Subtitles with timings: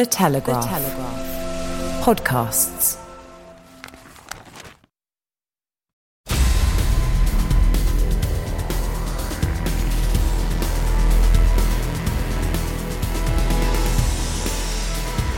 [0.00, 0.64] The Telegraph.
[0.64, 2.02] The Telegraph.
[2.02, 2.96] Podcasts.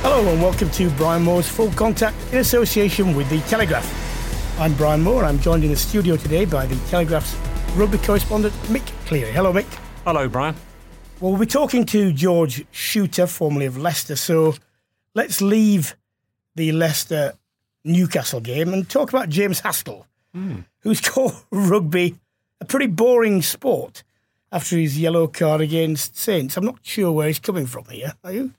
[0.01, 4.61] Hello and welcome to Brian Moore's Full Contact in association with The Telegraph.
[4.61, 5.25] I'm Brian Moore.
[5.25, 7.35] I'm joined in the studio today by The Telegraph's
[7.75, 9.33] rugby correspondent Mick Cleary.
[9.33, 9.67] Hello, Mick.
[10.05, 10.55] Hello, Brian.
[11.23, 14.17] Well, we'll be talking to George Chuter, formerly of Leicester.
[14.17, 14.57] So
[15.15, 15.95] let's leave
[16.57, 17.35] the Leicester
[17.85, 20.65] Newcastle game and talk about James Haskell, mm.
[20.81, 22.17] who's called rugby
[22.61, 24.03] a pretty boring sport
[24.51, 26.57] after his yellow card against Saints.
[26.57, 28.15] I'm not sure where he's coming from here.
[28.25, 28.55] Are you?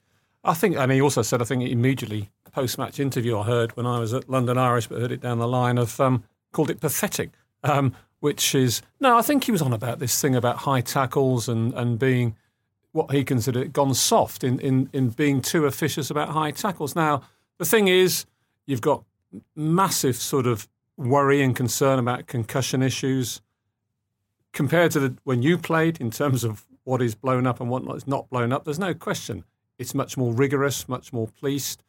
[0.45, 3.85] I think, and he also said, I think immediately post match interview I heard when
[3.85, 6.79] I was at London Irish, but heard it down the line of um, called it
[6.79, 7.31] pathetic,
[7.65, 11.49] um, which is no, I think he was on about this thing about high tackles
[11.49, 12.37] and and being
[12.93, 16.95] what he considered gone soft in in in being too officious about high tackles.
[16.95, 17.21] Now
[17.57, 18.25] the thing is,
[18.65, 19.03] you've got
[19.55, 23.41] massive sort of worry and concern about concussion issues
[24.53, 27.83] compared to the, when you played in terms of what is blown up and what
[27.95, 28.63] is not blown up.
[28.63, 29.43] There's no question
[29.79, 31.83] it's much more rigorous, much more policed.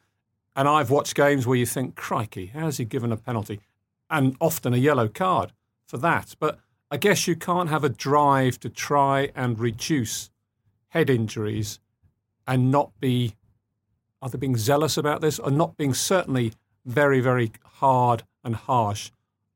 [0.55, 3.59] And I've watched games where you think, crikey, how's he given a penalty?
[4.09, 5.51] And often a yellow card
[5.87, 6.35] for that.
[6.39, 10.29] But I guess you can't have a drive to try and reduce
[10.95, 11.79] head injuries
[12.47, 13.35] and not be
[14.21, 16.53] either being zealous about this or not being certainly
[16.85, 19.11] very, very hard and harsh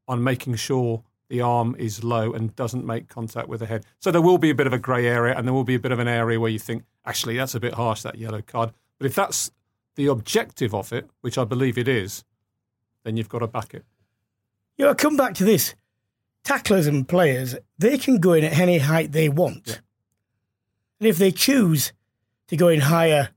[0.06, 3.86] on making sure the arm is low and doesn't make contact with the head.
[4.00, 5.80] So there will be a bit of a grey area and there will be a
[5.80, 8.74] bit of an area where you think, actually, that's a bit harsh, that yellow card.
[8.98, 9.50] But if that's
[9.96, 12.26] the objective of it, which I believe it is,
[13.06, 13.86] then you've got to back it.
[14.78, 15.74] You know, come back to this.
[16.44, 19.68] Tacklers and players, they can go in at any height they want.
[19.68, 19.76] Yeah.
[21.00, 21.94] And if they choose
[22.48, 23.30] to go in higher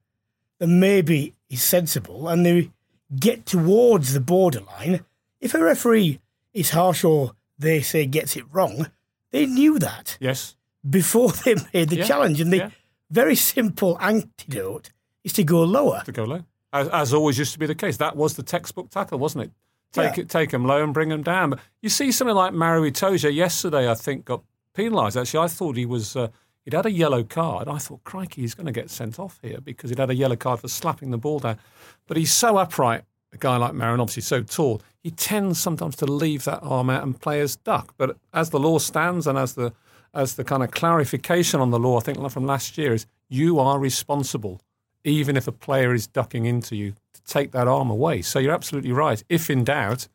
[0.59, 2.71] than maybe is sensible and they
[3.19, 5.05] get towards the borderline,
[5.41, 6.21] if a referee
[6.53, 8.89] is harsh or they say gets it wrong,
[9.31, 10.17] they knew that.
[10.21, 10.56] Yes.
[10.89, 12.05] Before they made the yeah.
[12.05, 12.41] challenge.
[12.41, 12.71] And the yeah.
[13.11, 14.91] very simple antidote
[15.25, 16.03] is to go lower.
[16.05, 16.45] To go low.
[16.72, 17.99] As, as, always used to be the case.
[17.99, 19.51] That was the textbook tackle, wasn't it?
[19.93, 20.22] Take yeah.
[20.22, 21.51] it, take them low and bring them down.
[21.51, 24.43] But you see something like Maro Itoje yesterday, I think, got
[24.75, 25.19] penalised.
[25.19, 26.17] Actually, I thought he was.
[26.17, 26.28] Uh,
[26.65, 27.69] he'd had a yellow card.
[27.69, 30.37] I thought, crikey, he's going to get sent off here because he'd had a yellow
[30.37, 31.59] card for slapping the ball down.
[32.06, 33.03] But he's so upright,
[33.33, 37.03] a guy like Maron, obviously so tall he tends sometimes to leave that arm out
[37.03, 37.95] and players duck.
[37.97, 39.72] But as the law stands and as the
[40.15, 43.59] as the kind of clarification on the law, I think from last year is you
[43.59, 44.61] are responsible,
[45.05, 48.21] even if a player is ducking into you, to take that arm away.
[48.21, 49.25] So you're absolutely right.
[49.31, 50.09] If in doubt,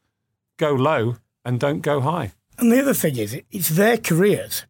[0.57, 2.33] go low and don't go high.
[2.59, 4.66] And the other thing is, it's their careers.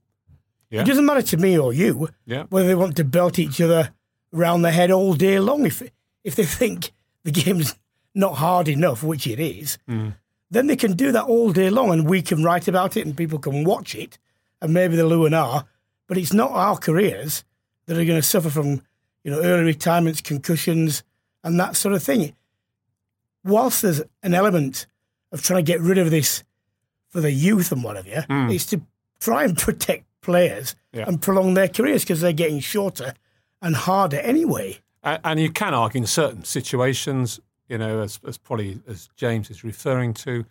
[0.69, 0.81] Yeah.
[0.81, 2.43] It doesn't matter to me or you yeah.
[2.49, 3.91] whether they want to belt each other
[4.33, 5.65] around the head all day long.
[5.65, 5.81] If
[6.23, 6.91] if they think
[7.23, 7.75] the game's
[8.13, 10.15] not hard enough, which it is, mm.
[10.49, 13.15] then they can do that all day long and we can write about it and
[13.15, 14.17] people can watch it
[14.61, 15.63] and maybe they'll ooh and ah.
[16.07, 17.43] But it's not our careers
[17.85, 18.81] that are going to suffer from,
[19.23, 21.03] you know, early retirements, concussions,
[21.43, 22.35] and that sort of thing.
[23.43, 24.87] Whilst there's an element
[25.31, 26.43] of trying to get rid of this
[27.09, 28.53] for the youth and whatever, mm.
[28.53, 28.81] it's to
[29.19, 31.05] try and protect players yeah.
[31.07, 33.13] and prolong their careers because they're getting shorter
[33.61, 34.77] and harder anyway.
[35.03, 39.63] And you can argue in certain situations you know, as, as probably as James is
[39.63, 40.45] referring to,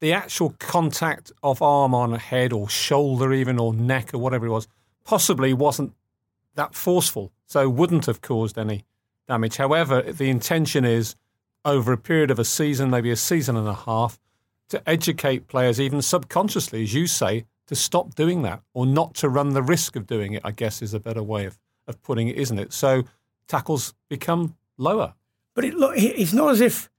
[0.00, 4.50] the actual contact of arm on head or shoulder, even or neck or whatever it
[4.50, 4.68] was,
[5.04, 5.94] possibly wasn't
[6.54, 8.84] that forceful, so wouldn't have caused any
[9.28, 9.56] damage.
[9.56, 11.16] However, the intention is
[11.64, 14.18] over a period of a season, maybe a season and a half,
[14.70, 19.28] to educate players, even subconsciously, as you say, to stop doing that or not to
[19.28, 21.56] run the risk of doing it, I guess is a better way of,
[21.86, 22.72] of putting it, isn't it?
[22.72, 23.04] So
[23.46, 25.14] tackles become lower.
[25.54, 26.90] But it, look, it's not as if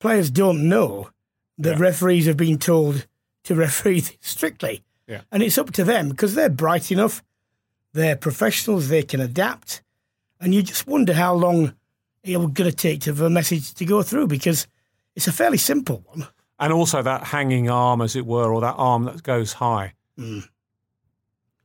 [0.00, 1.10] players don't know
[1.56, 1.82] that yeah.
[1.84, 3.06] referees have been told
[3.44, 4.82] to referee strictly.
[5.06, 5.20] Yeah.
[5.30, 7.22] And it's up to them because they're bright enough,
[7.92, 9.82] they're professionals, they can adapt.
[10.40, 11.74] And you just wonder how long
[12.24, 14.66] it's going to take for a message to go through because
[15.14, 16.26] it's a fairly simple one.
[16.60, 20.46] And also that hanging arm, as it were, or that arm that goes high, mm.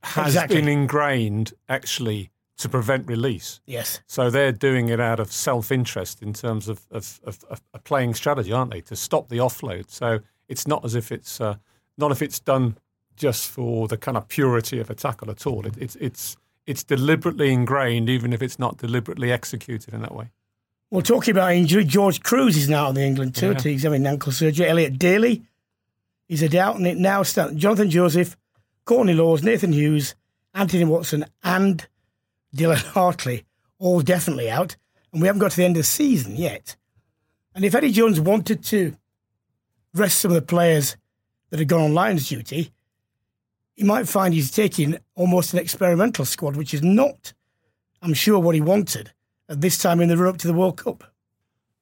[0.02, 0.56] has exactly.
[0.56, 3.60] been ingrained actually to prevent release.
[3.66, 4.00] Yes.
[4.06, 7.78] So they're doing it out of self interest in terms of, of, of, of, a
[7.78, 9.90] playing strategy, aren't they, to stop the offload.
[9.90, 11.56] So it's not as if it's uh,
[11.98, 12.78] not if it's done
[13.16, 15.66] just for the kind of purity of a tackle at all.
[15.66, 20.30] It, it's it's it's deliberately ingrained, even if it's not deliberately executed in that way.
[20.90, 23.52] Well, talking about injury, George Kruis is now on the England tour.
[23.52, 23.60] Yeah.
[23.60, 24.68] He's having ankle surgery.
[24.68, 25.42] Elliot Daly
[26.28, 28.36] is a doubt, and it now stands Jonathan Joseph,
[28.84, 30.14] Courtney Lawes, Nathan Hughes,
[30.54, 31.86] Anthony Watson, and
[32.54, 33.44] Dylan Hartley,
[33.78, 34.76] all definitely out.
[35.12, 36.76] And we haven't got to the end of the season yet.
[37.54, 38.96] And if Eddie Jones wanted to
[39.92, 40.96] rest some of the players
[41.50, 42.70] that had gone on Lions duty,
[43.74, 47.32] he might find he's taking almost an experimental squad, which is not,
[48.02, 49.12] I'm sure, what he wanted
[49.48, 51.04] this time in the run up to the World Cup.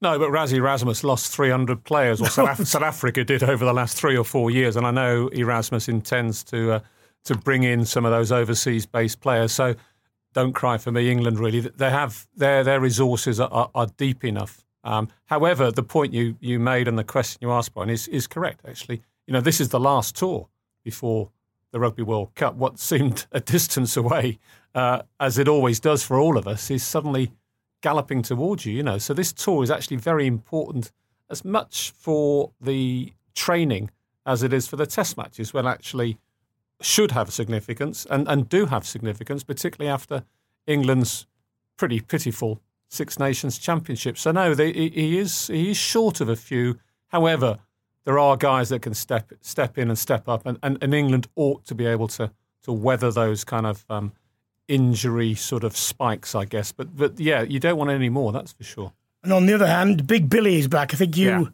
[0.00, 3.96] No, but Rassie Erasmus lost 300 players, or South, South, Africa did over the last
[3.96, 4.76] three or four years.
[4.76, 6.80] And I know Erasmus intends to uh,
[7.24, 9.52] to bring in some of those overseas based players.
[9.52, 9.74] So
[10.34, 11.38] don't cry for me, England.
[11.38, 14.64] Really, they have their their resources are, are, are deep enough.
[14.82, 18.26] Um, however, the point you, you made and the question you asked, Brian, is is
[18.26, 18.60] correct.
[18.68, 20.48] Actually, you know, this is the last tour
[20.84, 21.30] before
[21.70, 22.56] the Rugby World Cup.
[22.56, 24.38] What seemed a distance away,
[24.74, 27.32] uh, as it always does for all of us, is suddenly
[27.84, 28.96] galloping towards you, you know.
[28.96, 30.90] So this tour is actually very important
[31.28, 33.90] as much for the training
[34.24, 36.16] as it is for the test matches, when actually
[36.80, 40.24] should have significance and, and do have significance, particularly after
[40.66, 41.26] England's
[41.76, 42.58] pretty pitiful
[42.88, 44.16] Six Nations Championship.
[44.16, 46.78] So no, they, he is he is short of a few.
[47.08, 47.58] However,
[48.04, 51.26] there are guys that can step step in and step up, and, and, and England
[51.36, 52.30] ought to be able to
[52.62, 54.12] to weather those kind of um,
[54.68, 56.72] injury sort of spikes, I guess.
[56.72, 58.32] But but yeah, you don't want any more.
[58.32, 58.92] That's for sure.
[59.22, 60.92] And on the other hand, Big Billy is back.
[60.94, 61.44] I think you yeah.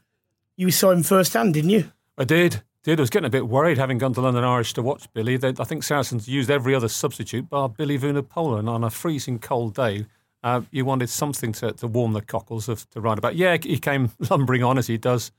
[0.57, 1.93] you saw him firsthand, didn't you?
[2.19, 2.63] I did.
[2.83, 5.37] Did I was getting a bit worried having gone to London Irish to watch Billy.
[5.37, 9.39] They, I think Saracens used every other substitute bar Billy Vunipola, and on a freezing
[9.39, 10.07] cold day,
[10.43, 13.37] uh, you wanted something to, to warm the cockles of to ride about.
[13.37, 15.31] Yeah, he came lumbering on as he does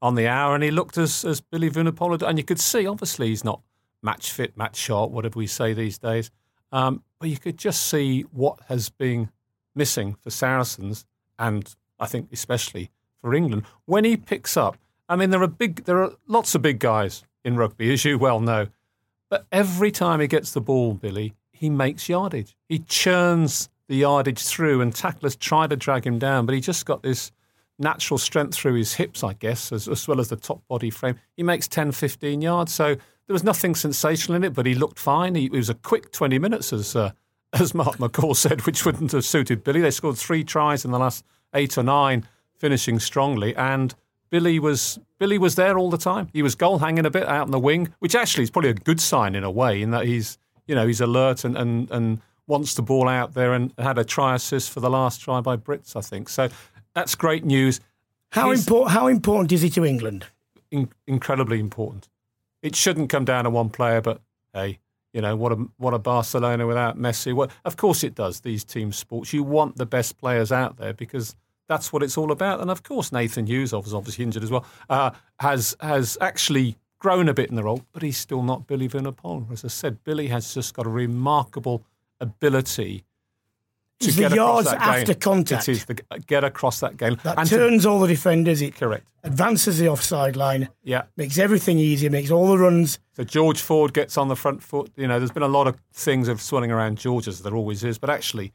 [0.00, 3.28] on the hour, and he looked as as Billy Vunipola, and you could see obviously
[3.28, 3.60] he's not
[4.02, 6.30] match fit, match sharp, whatever we say these days.
[6.72, 9.30] Um, but you could just see what has been
[9.74, 11.06] missing for Saracens,
[11.38, 12.90] and I think especially
[13.20, 14.76] for England when he picks up.
[15.08, 18.18] I mean, there are big, there are lots of big guys in rugby, as you
[18.18, 18.66] well know.
[19.28, 22.56] But every time he gets the ball, Billy, he makes yardage.
[22.68, 26.86] He churns the yardage through, and tacklers try to drag him down, but he just
[26.86, 27.30] got this
[27.78, 31.18] natural strength through his hips, I guess, as, as well as the top body frame.
[31.36, 32.72] He makes 10, 15 yards.
[32.72, 32.96] So
[33.26, 35.34] there was nothing sensational in it, but he looked fine.
[35.34, 37.12] He, it was a quick 20 minutes, as uh,
[37.52, 39.80] as Mark McCall said, which wouldn't have suited Billy.
[39.80, 41.24] They scored three tries in the last
[41.54, 42.26] eight or nine,
[42.58, 43.54] finishing strongly.
[43.56, 43.94] And
[44.30, 46.28] Billy was Billy was there all the time.
[46.32, 48.74] He was goal hanging a bit out in the wing, which actually is probably a
[48.74, 52.20] good sign in a way, in that he's you know he's alert and and, and
[52.46, 55.56] wants the ball out there and had a try assist for the last try by
[55.56, 56.28] Brits, I think.
[56.28, 56.48] So
[56.94, 57.80] that's great news.
[58.30, 58.90] How important?
[58.90, 60.26] How important is he to England?
[60.70, 62.08] In, incredibly important.
[62.62, 64.20] It shouldn't come down to one player, but
[64.52, 64.78] hey,
[65.12, 67.32] you know what a what a Barcelona without Messi.
[67.32, 68.40] Well, of course it does.
[68.40, 71.34] These team sports, you want the best players out there because
[71.68, 72.60] that's what it's all about.
[72.60, 77.34] And of course, Nathan Hughes, obviously injured as well, uh, has has actually grown a
[77.34, 79.50] bit in the role, but he's still not Billy Vunipola.
[79.50, 81.82] As I said, Billy has just got a remarkable
[82.20, 83.05] ability
[84.00, 85.20] to the yards after game.
[85.20, 85.68] contact.
[85.68, 85.94] It is the
[86.26, 87.14] get across that game.
[87.14, 88.62] Uh, that and turns to, all the defenders.
[88.62, 89.06] It correct.
[89.24, 90.68] Advances the offside line.
[90.82, 91.04] Yeah.
[91.16, 92.10] Makes everything easier.
[92.10, 92.98] Makes all the runs.
[93.12, 94.90] So George Ford gets on the front foot.
[94.96, 97.82] You know, there's been a lot of things of swirling around George as there always
[97.82, 98.52] is, but actually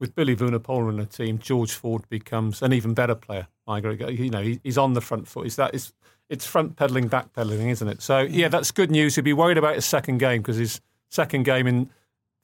[0.00, 3.46] with Billy Vunipola in the team, George Ford becomes an even better player.
[3.66, 3.98] I agree.
[4.14, 5.46] You know, he's on the front foot.
[5.46, 5.92] Is that is
[6.28, 8.02] it's front pedaling, back pedaling, isn't it?
[8.02, 9.14] So yeah, that's good news.
[9.14, 10.80] He'd be worried about his second game because his
[11.10, 11.90] second game in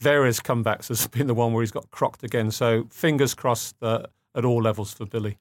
[0.00, 2.50] various comebacks has been the one where he's got crocked again.
[2.50, 5.38] So fingers crossed uh, at all levels for Billy.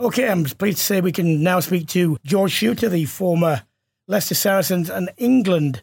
[0.00, 3.62] Okay, I'm pleased to say we can now speak to George Chuter, the former
[4.06, 5.82] Leicester Saracens and England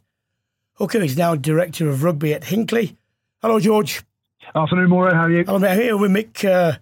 [0.75, 1.01] hooker.
[1.01, 2.98] He's now director of rugby at Hinckley.
[3.41, 4.03] Hello, George.
[4.53, 5.13] Afternoon, Mauro.
[5.13, 5.44] How are you?
[5.48, 6.46] I'm here with Mick.
[6.46, 6.77] Uh,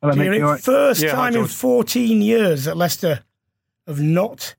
[0.00, 0.42] Hello, Mick.
[0.42, 0.60] Right?
[0.60, 3.24] First yeah, time hi, in 14 years that Leicester
[3.86, 4.54] have not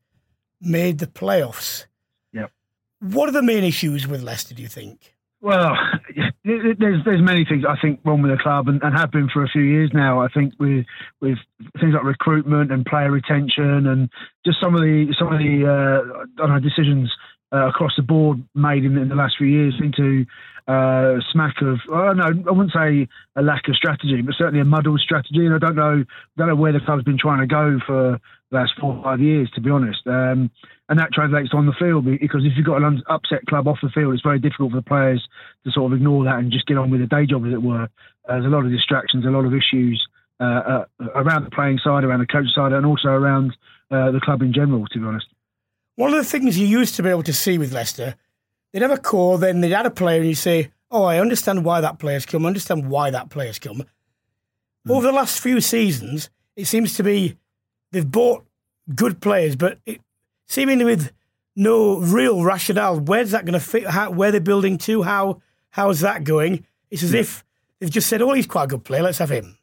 [0.59, 1.85] made the playoffs.
[2.33, 2.51] Yep.
[2.99, 4.53] What are the main issues with Leicester?
[4.53, 5.15] Do you think?
[5.41, 5.73] Well,
[6.43, 9.43] there's there's many things I think wrong with the club and, and, have been for
[9.43, 10.21] a few years now.
[10.21, 10.85] I think with
[11.21, 11.37] with
[11.79, 14.09] things like recruitment and player retention and
[14.45, 17.09] just some of the some of the uh, know, decisions
[17.53, 20.25] uh, across the board made in, in, the last few years seem to
[20.67, 24.65] uh, smack of I know I wouldn't say a lack of strategy, but certainly a
[24.65, 25.45] muddled strategy.
[25.45, 26.03] And I don't know
[26.37, 28.19] don't know where the club's been trying to go for
[28.51, 30.05] the last four or five years, to be honest.
[30.05, 30.51] Um,
[30.89, 33.89] and that translates on the field because if you've got an upset club off the
[33.89, 35.25] field, it's very difficult for the players
[35.63, 37.61] to sort of ignore that and just get on with the day job, as it
[37.61, 37.83] were.
[37.83, 37.87] Uh,
[38.27, 40.05] there's a lot of distractions, a lot of issues
[40.39, 43.55] uh, uh, around the playing side, around the coach side, and also around
[43.91, 44.87] uh, the club in general.
[44.87, 45.27] To be honest,
[45.95, 48.15] one of the things you used to be able to see with Leicester,
[48.73, 51.65] they'd have a core, then they'd add a player, and you say, "Oh, I understand
[51.65, 52.45] why that player's come.
[52.45, 53.83] I understand why that player's come."
[54.87, 54.95] Mm.
[54.95, 57.37] Over the last few seasons, it seems to be
[57.91, 58.43] they've bought
[58.95, 60.01] good players, but it,
[60.49, 61.11] seemingly with
[61.55, 62.99] no real rationale.
[62.99, 63.87] Where's that going to fit?
[63.87, 65.03] How, where they're building to?
[65.03, 66.65] How how's that going?
[66.91, 67.45] It's as if
[67.79, 69.03] they've just said, "Oh, he's quite a good player.
[69.03, 69.57] Let's have him."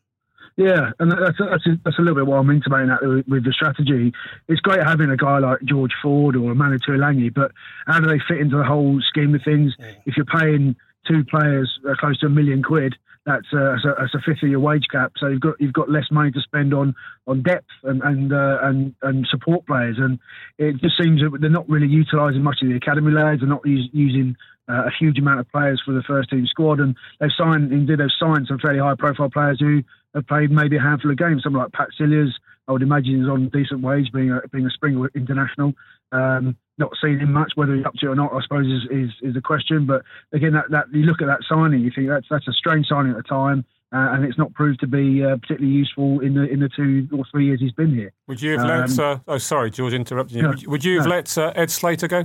[0.57, 3.29] Yeah, and that's a, that's a, that's a little bit what I'm intimating that with,
[3.29, 4.13] with, the strategy.
[4.49, 7.53] It's great having a guy like George Ford or a Manu Tuilagi, but
[7.87, 9.75] how do they fit into the whole scheme of things?
[10.07, 10.75] If you're paying
[11.07, 12.95] two players uh, close to a million quid,
[13.27, 15.13] that's a, that's a, that's a fifth of your wage cap.
[15.19, 16.95] So you've got you've got less money to spend on
[17.27, 20.19] on depth and and uh, and, and support players, and
[20.59, 23.41] it just seems that they're not really utilising much of the academy lads.
[23.41, 24.37] They're not use, using
[24.69, 27.99] uh, a huge amount of players for the first team squad, and they've signed indeed
[27.99, 29.83] they've signed some fairly high profile players who
[30.15, 31.43] have played maybe a handful of games.
[31.43, 34.71] Someone like Pat Cilliers, I would imagine, he's on decent wage, being a being a
[34.71, 35.73] spring international.
[36.13, 37.53] Um, not seen him much.
[37.55, 39.87] Whether he's up to it or not, I suppose, is, is, is a question.
[39.87, 42.87] But again, that, that you look at that signing, you think that's that's a strange
[42.87, 43.65] signing at the time.
[43.93, 47.09] Uh, and it's not proved to be uh, particularly useful in the in the two
[47.17, 48.13] or three years he's been here.
[48.27, 48.99] Would you have um, let?
[48.99, 50.43] Uh, oh, sorry, George, interrupting you.
[50.43, 51.15] No, would, would, you have no.
[51.15, 52.25] let uh, Ed Slater go?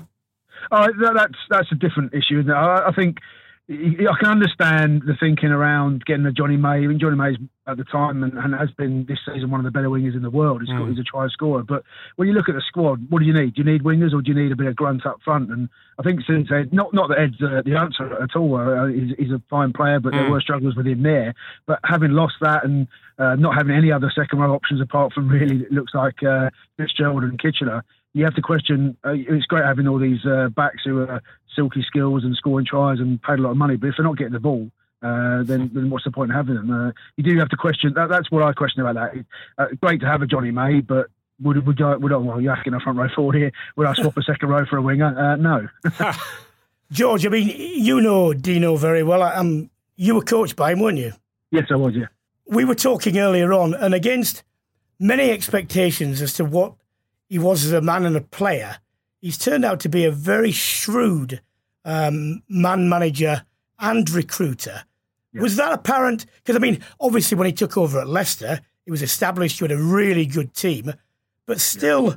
[0.72, 2.44] Oh, that's that's a different issue.
[2.52, 3.20] I, I think
[3.72, 6.84] I can understand the thinking around getting a Jonny May.
[6.84, 7.38] I mean, Jonny May's
[7.68, 10.24] at the time and, and, has been this season one of the better wingers in
[10.24, 10.62] the world.
[10.62, 10.80] He's, mm.
[10.80, 11.64] got, he's a try scorer.
[11.64, 11.84] But
[12.18, 13.54] when you look at the squad, what do you need?
[13.54, 15.52] Do you need wingers or do you need a bit of grunt up front?
[15.52, 18.58] And I think since Ed, not not that Ed's uh, the answer at all.
[18.58, 20.20] Uh, he's, he's, a fine player, but mm.
[20.20, 21.34] there were struggles with him there.
[21.66, 22.88] But having lost that and
[23.20, 26.50] uh, not having any other second row options apart from really, it looks like uh,
[26.78, 28.98] Fitzgerald and Kitchener you have to question.
[29.06, 31.22] Uh, it's great having all these uh, backs who are
[31.56, 34.18] silky skills and scoring tries and paid a lot of money, but if they're not
[34.18, 34.70] getting the ball,
[35.02, 36.70] uh, then, then what's the point in having them?
[36.72, 37.94] Uh, you do have to question.
[37.96, 39.26] That, that's what I question about that.
[39.58, 41.08] Uh, great to have a Jonny May, but
[41.42, 43.52] would would I, would I, well, you're asking a front row forward here.
[43.76, 45.18] Would I swap a second row for a winger?
[45.18, 45.68] Uh, no.
[46.92, 49.24] George, I mean, you know Dino very well.
[49.24, 51.14] I, um, you were coached by him, weren't you?
[51.50, 51.96] Yes, I was.
[51.96, 52.08] Yeah.
[52.46, 54.44] We were talking earlier on, and against
[55.00, 56.74] many expectations as to what
[57.32, 58.80] he was as a man and a player,
[59.22, 61.40] he's turned out to be a very shrewd
[61.86, 63.46] um, man manager
[63.80, 64.84] and recruiter.
[65.32, 65.42] Yeah.
[65.42, 66.26] Was that apparent?
[66.36, 69.72] Because, I mean, obviously, when he took over at Leicester, it was established you had
[69.72, 70.92] a really good team,
[71.46, 72.16] but still, yeah.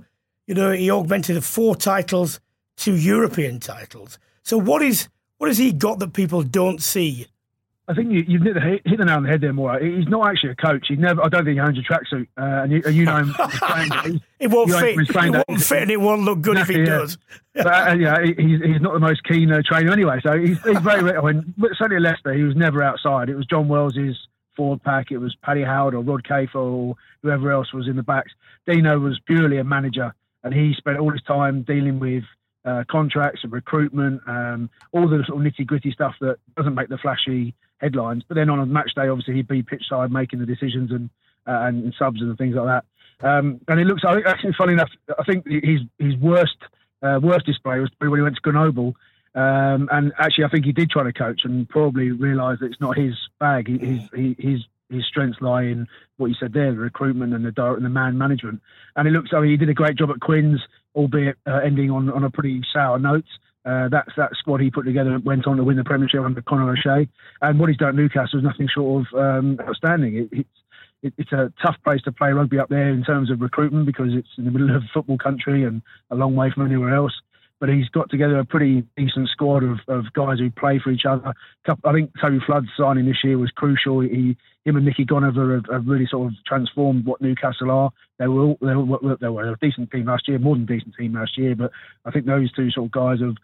[0.48, 2.40] you know, he augmented four titles,
[2.76, 4.18] two European titles.
[4.42, 7.28] So, what is what has he got that people don't see?
[7.86, 10.08] I think you, you've hit the, hit the nail on the head there, Moore, He's
[10.08, 10.86] not actually a coach.
[10.88, 11.22] He never.
[11.22, 13.34] I don't think he owns a tracksuit, uh, and you, you, know him.
[14.40, 14.96] it won't fit.
[14.98, 16.84] It won't fit, and it won't look good if he yeah.
[16.84, 17.18] does.
[17.54, 20.18] but, uh, yeah, he's, he's not the most keen uh, trainer anyway.
[20.22, 21.20] So he's, he's very.
[21.20, 23.28] When certainly at Leicester, he was never outside.
[23.28, 24.16] It was John Wells's
[24.56, 25.10] forward pack.
[25.10, 28.32] It was Paddy Howard or Rod Kafer or whoever else was in the backs.
[28.66, 32.24] Dino was purely a manager, and he spent all his time dealing with
[32.64, 36.88] uh, contracts and recruitment, um, all the sort of nitty gritty stuff that doesn't make
[36.88, 38.24] the flashy headlines.
[38.26, 41.10] But then on a match day, obviously he'd be pitch side making the decisions and
[41.46, 42.84] uh, and, subs and things like that.
[43.26, 44.90] Um, and it looks actually funny enough.
[45.18, 46.56] I think his his worst
[47.02, 48.96] uh, worst display was when he went to Grenoble.
[49.34, 52.80] Um, and actually, I think he did try to coach and probably realised that it's
[52.80, 53.66] not his bag.
[53.66, 54.60] He, his, he, his
[54.90, 55.86] his strengths lie in
[56.16, 58.60] what you said there, the recruitment and the direct and the man management.
[58.96, 60.60] And it looks like he did a great job at Quins,
[60.94, 63.24] albeit uh, ending on, on a pretty sour note.
[63.64, 66.42] Uh, that's that squad he put together and went on to win the Premiership under
[66.42, 67.08] Conor O'Shea.
[67.40, 70.16] And what he's done at Newcastle is nothing short of um, outstanding.
[70.16, 70.48] It, it's
[71.04, 74.08] it, it's a tough place to play rugby up there in terms of recruitment because
[74.12, 77.12] it's in the middle of football country and a long way from anywhere else.
[77.60, 81.04] But he's got together a pretty decent squad of, of guys who play for each
[81.08, 81.32] other.
[81.66, 84.00] I think Toby Flood's signing this year was crucial.
[84.00, 87.90] He, him and Nicky Goneva have, have, really sort of transformed what Newcastle are.
[88.18, 90.94] They were, all, they were they were a decent team last year, more than decent
[90.98, 91.54] team last year.
[91.54, 91.70] But
[92.04, 93.36] I think those two sort of guys have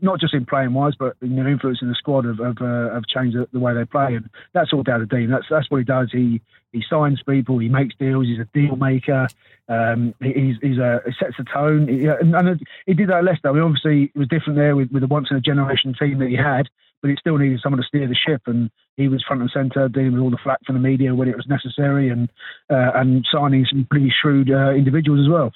[0.00, 3.06] not just in playing wise, but you know, influencing the squad have have, uh, have
[3.06, 5.30] changed the, the, way they play, and that's all down to Dean.
[5.30, 6.10] That's that's what he does.
[6.12, 6.40] He
[6.72, 9.28] he signs people, he makes deals, he's a deal maker.
[9.68, 13.24] Um, he's he's a he sets the tone, he, and, and, he did that at
[13.24, 13.48] Leicester.
[13.48, 16.36] Obviously, it was different there with with the once in a generation team that he
[16.36, 16.68] had,
[17.02, 19.88] but he still needed someone to steer the ship, and he was front and centre,
[19.88, 22.30] dealing with all the flack from the media when it was necessary, and
[22.70, 25.52] uh, and signing some pretty shrewd uh, individuals as well.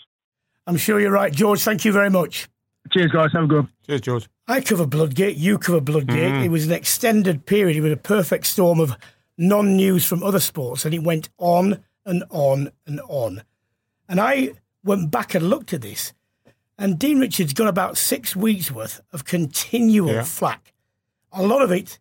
[0.66, 1.61] I'm sure you're right, George.
[1.61, 2.49] Thank you very much.
[2.90, 3.32] Cheers, guys.
[3.32, 3.68] Have a good.
[3.86, 4.28] Cheers, George.
[4.48, 5.36] I cover Bloodgate.
[5.36, 6.32] You cover Bloodgate.
[6.32, 6.44] Mm.
[6.44, 7.82] It was an extended period.
[7.82, 8.96] with a perfect storm of
[9.38, 13.42] non-news from other sports, and it went on and on and on.
[14.08, 14.52] And I
[14.84, 16.12] went back and looked at this,
[16.76, 20.22] and Dean Richards got about six weeks worth of continual yeah.
[20.22, 20.72] flack.
[21.32, 21.98] A lot of it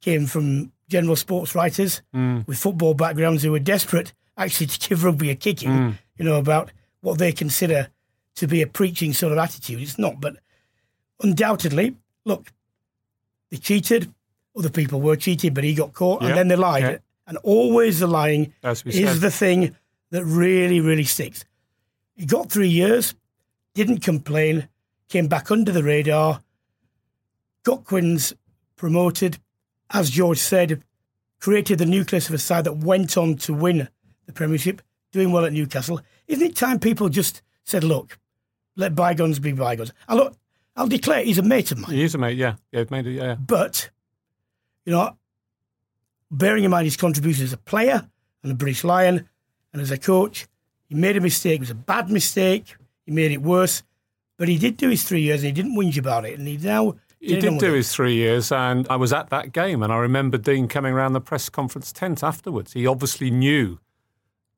[0.00, 2.46] came from general sports writers mm.
[2.46, 5.98] with football backgrounds who were desperate actually to give rugby a kicking, mm.
[6.16, 7.88] you know, about what they consider
[8.40, 9.82] to be a preaching sort of attitude.
[9.82, 10.36] It's not, but
[11.22, 11.94] undoubtedly,
[12.24, 12.50] look,
[13.50, 14.12] they cheated.
[14.56, 16.82] Other people were cheated, but he got caught, and then they lied.
[16.82, 16.98] Yeah.
[17.26, 19.16] And always the lying is said.
[19.18, 19.76] the thing
[20.10, 21.44] that really, really sticks.
[22.16, 23.14] He got three years,
[23.74, 24.68] didn't complain,
[25.10, 26.40] came back under the radar,
[27.62, 28.32] got Quins
[28.76, 29.38] promoted,
[29.90, 30.82] as George said,
[31.40, 33.88] created the nucleus of a side that went on to win
[34.24, 34.80] the Premiership,
[35.12, 36.00] doing well at Newcastle.
[36.26, 38.18] Isn't it time people just said, look,
[38.80, 39.92] let bygones be bygones?
[40.08, 40.36] I look,
[40.74, 41.92] I'll declare he's a mate of mine.
[41.92, 42.56] He is a mate, yeah.
[42.72, 43.34] Yeah, made it, yeah.
[43.34, 43.90] But,
[44.84, 45.16] you know,
[46.30, 48.08] bearing in mind his contribution as a player
[48.42, 49.28] and a British Lion
[49.72, 50.48] and as a coach,
[50.88, 51.56] he made a mistake.
[51.56, 52.76] It was a bad mistake.
[53.06, 53.82] He made it worse.
[54.36, 56.38] But he did do his three years and he didn't whinge about it.
[56.38, 56.96] And he now.
[57.20, 60.38] He did do his three years, and I was at that game, and I remember
[60.38, 62.72] Dean coming around the press conference tent afterwards.
[62.72, 63.78] He obviously knew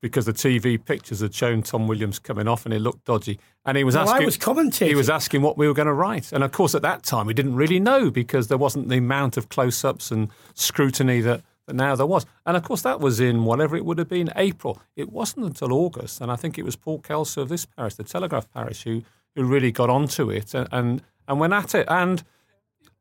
[0.03, 3.39] because the TV pictures had shown Tom Williams coming off and it looked dodgy.
[3.65, 4.23] And he was well, asking.
[4.23, 4.87] I was commentating.
[4.87, 7.25] He was asking what we were going to write, and of course, at that time,
[7.25, 11.75] we didn't really know because there wasn't the amount of close-ups and scrutiny that, that
[11.77, 12.25] now there was.
[12.45, 14.77] And of course, that was in whatever it would have been April.
[14.97, 18.03] It wasn't until August, and I think it was Paul Kelso of this parish, the
[18.03, 19.03] Telegraph parish, who
[19.37, 22.23] who really got onto it and and, and went at it and.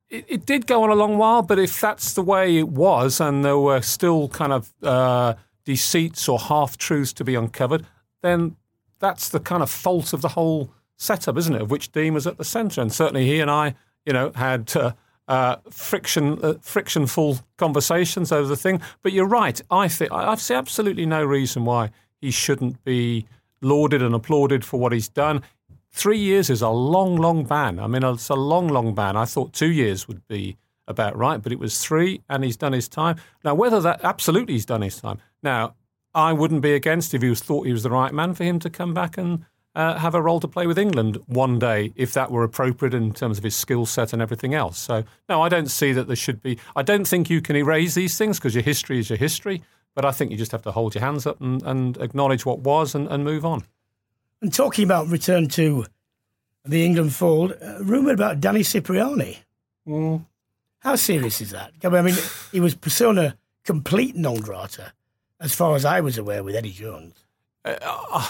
[0.08, 3.18] It, it did go on a long while, but if that's the way it was,
[3.18, 5.32] and there were still kind of uh,
[5.64, 7.86] deceits or half truths to be uncovered,
[8.22, 8.56] then
[8.98, 11.62] that's the kind of fault of the whole setup, isn't it?
[11.62, 13.74] Of which Dean was at the centre, and certainly he and I,
[14.06, 14.92] you know, had uh,
[15.28, 18.80] uh, friction, uh, frictionful conversations over the thing.
[19.02, 19.60] But you're right.
[19.70, 23.26] I think I see absolutely no reason why he shouldn't be
[23.60, 25.42] lauded and applauded for what he's done.
[25.90, 27.78] Three years is a long, long ban.
[27.78, 29.16] I mean, it's a long, long ban.
[29.16, 30.56] I thought two years would be
[30.88, 33.16] about right, but it was three, and he's done his time.
[33.44, 35.18] Now, whether that absolutely he's done his time.
[35.42, 35.74] Now,
[36.14, 38.58] I wouldn't be against if he was thought he was the right man for him
[38.60, 42.12] to come back and uh, have a role to play with England one day, if
[42.12, 44.78] that were appropriate in terms of his skill set and everything else.
[44.78, 46.58] So, no, I don't see that there should be.
[46.76, 49.62] I don't think you can erase these things because your history is your history.
[49.94, 52.60] But I think you just have to hold your hands up and, and acknowledge what
[52.60, 53.64] was and, and move on.
[54.40, 55.86] And talking about return to
[56.64, 59.38] the England fold, uh, rumoured about Danny Cipriani.
[59.86, 60.24] Mm.
[60.78, 61.72] How serious is that?
[61.84, 62.14] I mean,
[62.50, 64.92] he was persona complete non grata,
[65.42, 67.24] as far as I was aware, with Eddie Jones.
[67.64, 68.28] Uh, uh,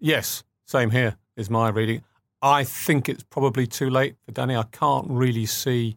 [0.00, 2.02] yes, same here is my reading.
[2.40, 4.56] I think it's probably too late for Danny.
[4.56, 5.96] I can't really see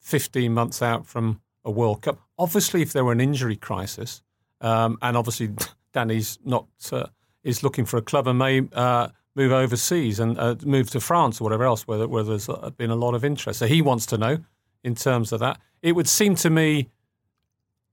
[0.00, 2.20] 15 months out from a World Cup.
[2.38, 4.22] Obviously, if there were an injury crisis,
[4.60, 5.50] um, and obviously
[5.92, 7.06] Danny's not uh,
[7.42, 11.40] is looking for a club and may uh, move overseas and uh, move to France
[11.40, 13.60] or whatever else, where, where there's uh, been a lot of interest.
[13.60, 14.38] So he wants to know
[14.84, 15.58] in terms of that.
[15.82, 16.88] It would seem to me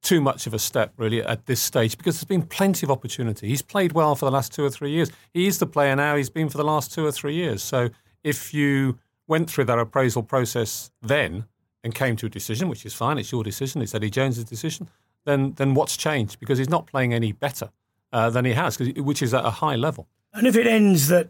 [0.04, 3.48] too much of a step, really, at this stage because there's been plenty of opportunity.
[3.48, 5.10] He's played well for the last two or three years.
[5.34, 7.64] He is the player now he's been for the last two or three years.
[7.64, 7.90] So
[8.24, 11.46] if you went through that appraisal process then
[11.84, 14.90] and came to a decision, which is fine, it's your decision, it's Eddie Jones' decision,
[15.26, 16.40] then then what's changed?
[16.40, 17.72] Because he's not playing any better
[18.12, 20.08] uh, than he has, which is at a high level.
[20.34, 21.30] And if it ends that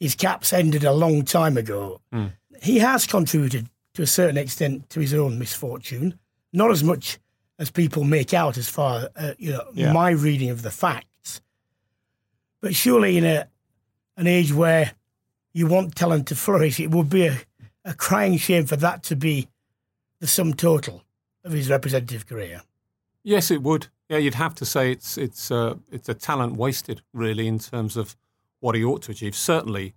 [0.00, 2.32] his caps ended a long time ago, mm.
[2.62, 6.18] he has contributed to a certain extent to his own misfortune.
[6.52, 7.18] Not as much
[7.58, 9.92] as people make out, as far uh, you know, yeah.
[9.92, 11.40] my reading of the facts.
[12.60, 13.48] But surely, in a
[14.16, 14.92] an age where
[15.52, 17.38] you want talent to flourish, it would be a,
[17.84, 19.48] a crying shame for that to be
[20.20, 21.02] the sum total
[21.44, 22.62] of his representative career.
[23.22, 23.88] Yes, it would.
[24.08, 27.96] Yeah, you'd have to say it's it's uh, it's a talent wasted, really, in terms
[27.96, 28.16] of
[28.60, 29.34] what he ought to achieve.
[29.34, 29.94] Certainly,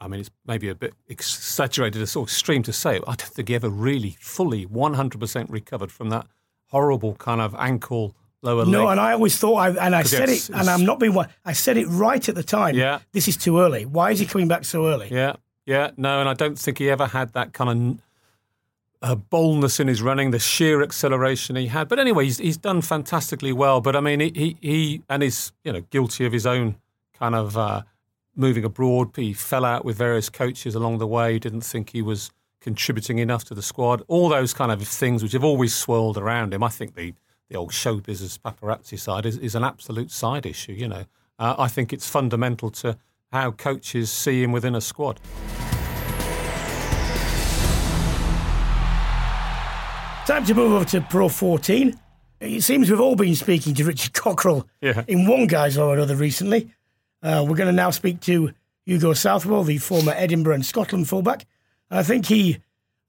[0.00, 2.96] I mean, it's maybe a bit exaggerated, a sort of extreme to say.
[2.96, 6.26] I don't think he ever really fully 100% recovered from that
[6.76, 8.72] horrible kind of ankle lower no, leg.
[8.72, 11.28] No, and I always thought, I, and I said it, and I'm not being one.
[11.44, 12.74] I said it right at the time.
[12.74, 13.86] Yeah, this is too early.
[13.86, 15.08] Why is he coming back so early?
[15.10, 17.70] Yeah, Yeah, no, and I don't think he ever had that kind
[19.02, 21.88] of uh, boldness in his running, the sheer acceleration he had.
[21.88, 23.80] But anyway, he's, he's done fantastically well.
[23.80, 26.76] But I mean, he, he, he and he's you know guilty of his own
[27.18, 27.82] kind of uh,
[28.34, 29.16] moving abroad.
[29.16, 31.38] He fell out with various coaches along the way.
[31.38, 32.30] Didn't think he was
[32.66, 34.02] contributing enough to the squad.
[34.08, 36.64] All those kind of things which have always swirled around him.
[36.64, 37.14] I think the
[37.48, 40.72] the old show business paparazzi side is, is an absolute side issue.
[40.72, 41.04] You know,
[41.38, 42.98] uh, I think it's fundamental to
[43.30, 45.20] how coaches see him within a squad.
[50.26, 51.96] Time to move over to Pro 14.
[52.40, 55.04] It seems we've all been speaking to Richard Cockerill yeah.
[55.06, 56.72] in one guise or another recently.
[57.22, 58.52] Uh, we're going to now speak to
[58.84, 61.46] Hugo Southwell, the former Edinburgh and Scotland fullback.
[61.90, 62.58] I think he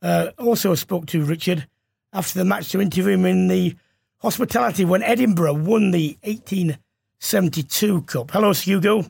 [0.01, 1.67] uh, also spoke to Richard
[2.13, 3.75] after the match to interview him in the
[4.19, 8.31] hospitality when Edinburgh won the 1872 Cup.
[8.31, 9.03] Hello, Hugo.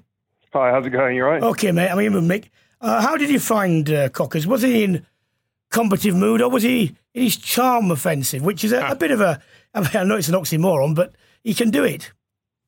[0.53, 1.15] Hi, how's it going?
[1.15, 1.43] You right?
[1.43, 1.89] Okay, mate.
[1.89, 2.49] I'm here with Mick.
[2.79, 4.47] Uh, how did you find uh, Cockers?
[4.47, 5.05] Was he in
[5.69, 9.21] combative mood or was he in his charm offensive, which is a, a bit of
[9.21, 9.41] a,
[9.73, 12.11] I, mean, I know it's an oxymoron, but he can do it.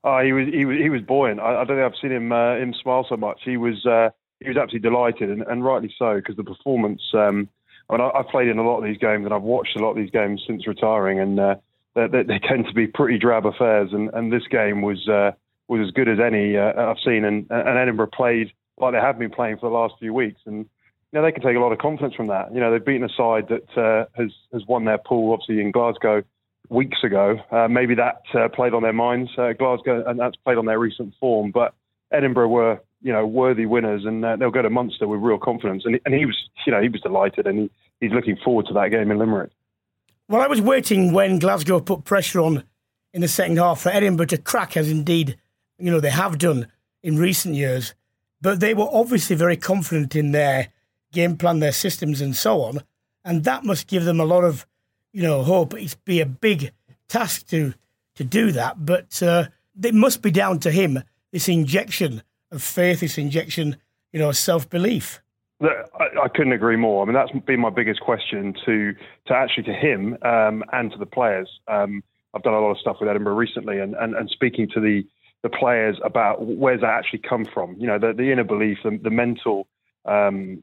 [0.04, 1.42] Oh, he was he was he was buoyant.
[1.42, 3.42] I, I don't think I've seen him uh, him smile so much.
[3.44, 7.02] He was uh, he was absolutely delighted, and, and rightly so, because the performance.
[7.14, 7.50] Um,
[7.90, 9.80] I mean, I, have played in a lot of these games, and I've watched a
[9.80, 11.56] lot of these games since retiring, and uh,
[11.96, 13.90] they, they, tend to be pretty drab affairs.
[13.92, 15.32] And, and this game was uh,
[15.68, 19.20] was as good as any uh, I've seen, and, and Edinburgh played like they have
[19.20, 20.66] been playing for the last few weeks, and you
[21.14, 22.54] know they can take a lot of confidence from that.
[22.54, 25.72] You know, they've beaten a side that uh, has has won their pool, obviously in
[25.72, 26.24] Glasgow
[26.70, 27.38] weeks ago.
[27.52, 30.80] Uh, maybe that uh, played on their minds, uh, Glasgow, and that's played on their
[30.80, 31.52] recent form.
[31.52, 31.74] But
[32.12, 35.84] Edinburgh were, you know, worthy winners, and uh, they'll go to Munster with real confidence.
[35.86, 38.74] And, and he was, you know, he was delighted, and he, he's looking forward to
[38.74, 39.52] that game in Limerick.
[40.28, 42.64] Well, I was waiting when Glasgow put pressure on
[43.14, 45.38] in the second half for Edinburgh to crack, as indeed,
[45.78, 46.68] you know, they have done
[47.02, 47.94] in recent years.
[48.42, 50.68] But they were obviously very confident in their
[51.12, 52.82] game plan, their systems, and so on.
[53.26, 54.66] And that must give them a lot of
[55.12, 55.74] you know, hope.
[55.74, 56.72] It's be a big
[57.08, 57.74] task to
[58.16, 59.46] to do that, but uh,
[59.82, 61.02] it must be down to him.
[61.32, 63.78] This injection of faith, this injection,
[64.12, 65.22] you know, self belief.
[65.62, 67.04] I, I, couldn't agree more.
[67.04, 68.94] I mean, that's been my biggest question to
[69.28, 71.50] to actually to him um, and to the players.
[71.68, 72.02] Um,
[72.34, 75.04] I've done a lot of stuff with Edinburgh recently, and, and, and speaking to the
[75.44, 77.76] the players about where's that actually come from.
[77.78, 79.68] You know, the, the inner belief, the, the mental
[80.06, 80.62] um,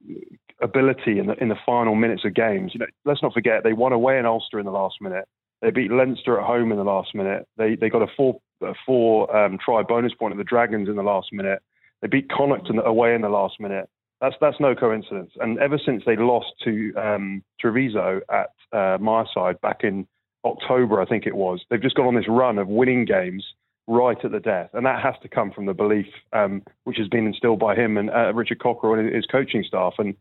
[0.62, 2.72] ability in the in the final minutes of games.
[2.74, 5.26] You know, let's not forget they won away in Ulster in the last minute.
[5.62, 7.46] They beat Leinster at home in the last minute.
[7.56, 10.96] They they got a four a four um, try bonus point at the Dragons in
[10.96, 11.62] the last minute.
[12.02, 13.88] They beat Connacht away in the last minute.
[14.20, 15.32] That's that's no coincidence.
[15.40, 20.06] And ever since they lost to um, Treviso at uh, Myreside back in
[20.44, 23.44] October, I think it was, they've just gone on this run of winning games
[23.88, 27.08] right at the death, and that has to come from the belief um, which has
[27.08, 29.94] been instilled by him and uh, Richard Cockerill and his coaching staff.
[29.98, 30.14] And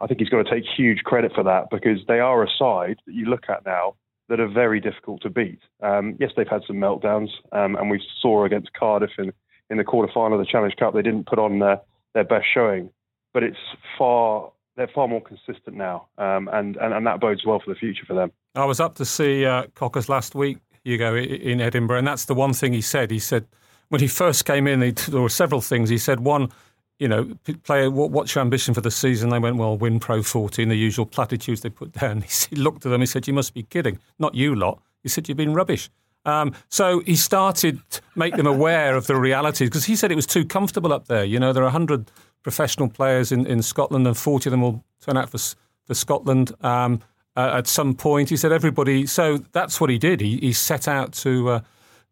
[0.00, 2.98] I think he's got to take huge credit for that because they are a side
[3.06, 3.94] that you look at now
[4.28, 5.60] that are very difficult to beat.
[5.82, 9.32] Um, yes, they've had some meltdowns, um, and we saw against Cardiff in,
[9.70, 11.80] in the quarter final of the Challenge Cup, they didn't put on their,
[12.14, 12.90] their best showing,
[13.32, 13.58] but it's
[13.96, 17.78] far they're far more consistent now, um, and, and and that bodes well for the
[17.78, 18.30] future for them.
[18.54, 22.34] I was up to see uh, Cockers last week, Hugo, in Edinburgh, and that's the
[22.34, 23.10] one thing he said.
[23.10, 23.44] He said
[23.88, 25.88] when he first came in, he, there were several things.
[25.88, 26.52] He said one
[26.98, 29.30] you know, player, what, what's your ambition for the season?
[29.30, 32.24] They went, well, win Pro 14, the usual platitudes they put down.
[32.50, 33.98] He looked at them, he said, you must be kidding.
[34.18, 34.82] Not you lot.
[35.02, 35.90] He said, you've been rubbish.
[36.28, 40.16] Um, so he started to make them aware of the realities because he said it
[40.16, 41.24] was too comfortable up there.
[41.24, 42.10] You know, there are 100
[42.42, 45.38] professional players in, in Scotland and 40 of them will turn out for,
[45.86, 47.00] for Scotland um,
[47.34, 48.28] uh, at some point.
[48.28, 50.20] He said everybody, so that's what he did.
[50.20, 51.60] He, he set out to, uh,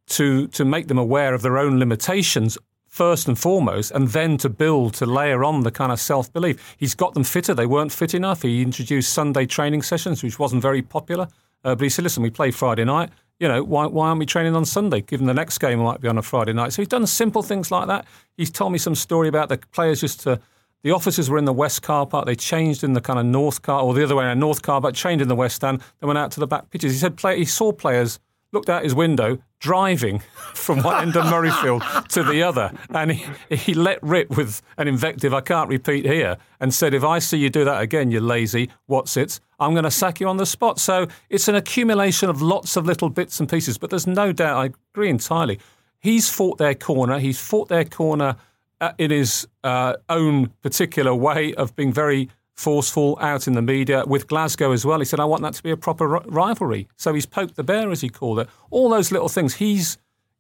[0.07, 4.49] to, to make them aware of their own limitations first and foremost, and then to
[4.49, 6.75] build, to layer on the kind of self belief.
[6.79, 7.53] He's got them fitter.
[7.53, 8.41] They weren't fit enough.
[8.41, 11.29] He introduced Sunday training sessions, which wasn't very popular.
[11.63, 13.11] Uh, but he said, listen, we play Friday night.
[13.39, 16.09] You know, why, why aren't we training on Sunday, given the next game might be
[16.09, 16.73] on a Friday night?
[16.73, 18.07] So he's done simple things like that.
[18.37, 20.41] He's told me some story about the players just to.
[20.83, 22.27] The officers were in the west car park.
[22.27, 24.81] They changed in the kind of north car, or the other way around, north car,
[24.81, 25.83] but changed in the west stand.
[26.01, 26.93] They went out to the back pitches.
[26.93, 28.21] He said play, he saw players
[28.53, 30.19] looked out his window, driving
[30.55, 34.89] from one end of Murrayfield to the other, and he, he let rip with an
[34.89, 38.21] invective I can't repeat here, and said, "If I see you do that again, you
[38.21, 42.29] lazy what's it, I'm going to sack you on the spot." So it's an accumulation
[42.29, 44.57] of lots of little bits and pieces, but there's no doubt.
[44.57, 45.59] I agree entirely.
[45.99, 47.19] He's fought their corner.
[47.19, 48.37] He's fought their corner
[48.81, 54.05] uh, in his uh, own particular way of being very forceful out in the media
[54.07, 54.99] with Glasgow as well.
[54.99, 56.89] He said, I want that to be a proper rivalry.
[56.97, 58.49] So he's poked the bear, as he called it.
[58.71, 59.57] All those little things.
[59.57, 59.99] He's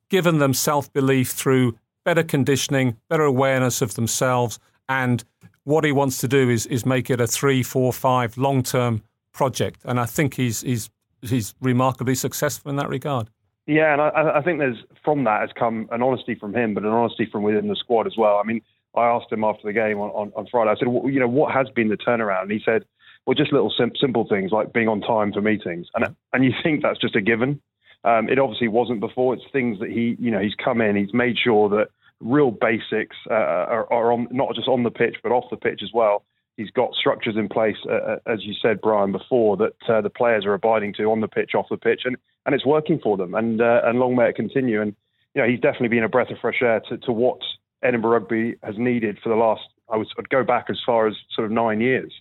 [0.08, 5.24] given them self belief through better conditioning, better awareness of themselves, and
[5.64, 9.02] what he wants to do is is make it a three, four, five long term
[9.32, 10.88] project, and I think he's he's
[11.20, 13.28] he's remarkably successful in that regard.
[13.66, 16.84] Yeah, and I, I think there's from that has come an honesty from him, but
[16.84, 18.40] an honesty from within the squad as well.
[18.42, 18.62] I mean,
[18.96, 20.70] I asked him after the game on, on, on Friday.
[20.70, 22.42] I said, well, you know, what has been the turnaround?
[22.42, 22.84] And he said,
[23.26, 26.52] well, just little sim- simple things like being on time for meetings, and and you
[26.62, 27.60] think that's just a given.
[28.04, 29.34] Um, it obviously wasn't before.
[29.34, 31.88] It's things that he, you know, he's come in, he's made sure that
[32.20, 35.80] real basics uh, are, are, on not just on the pitch but off the pitch
[35.82, 36.24] as well.
[36.56, 40.08] He's got structures in place, uh, uh, as you said, Brian, before that uh, the
[40.08, 43.16] players are abiding to on the pitch, off the pitch, and, and it's working for
[43.16, 43.34] them.
[43.34, 44.80] And uh, and long may it continue.
[44.80, 44.94] And
[45.34, 47.40] you know, he's definitely been a breath of fresh air to, to what
[47.82, 49.62] Edinburgh Rugby has needed for the last.
[49.88, 52.12] I would I'd go back as far as sort of nine years.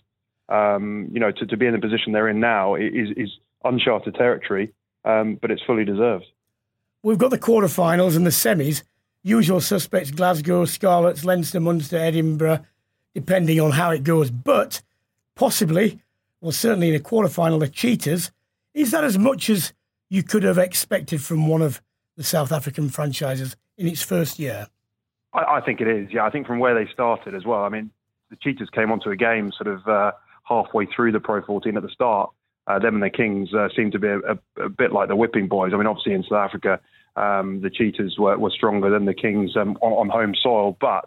[0.48, 3.30] Um, you know, to, to be in the position they're in now is is
[3.64, 4.72] uncharted territory,
[5.04, 6.26] um, but it's fully deserved.
[7.02, 8.82] We've got the quarterfinals and the semis
[9.26, 12.64] usual suspects Glasgow, Scarlets, Leinster, Munster, Edinburgh,
[13.12, 14.30] depending on how it goes.
[14.30, 14.82] But
[15.34, 16.00] possibly,
[16.40, 18.30] well, certainly in a quarter final, the Cheetahs.
[18.72, 19.72] Is that as much as
[20.08, 21.82] you could have expected from one of
[22.16, 24.68] the South African franchises in its first year?
[25.36, 26.24] I, I think it is, yeah.
[26.24, 27.62] I think from where they started as well.
[27.62, 27.90] I mean,
[28.30, 30.12] the Cheetahs came onto a game sort of uh,
[30.44, 32.30] halfway through the Pro 14 at the start.
[32.66, 35.14] Uh, them and the Kings uh, seemed to be a, a, a, bit like the
[35.14, 35.70] whipping boys.
[35.72, 36.80] I mean, obviously in South Africa,
[37.14, 41.04] um, the Cheetahs were, were, stronger than the Kings um, on, on, home soil, but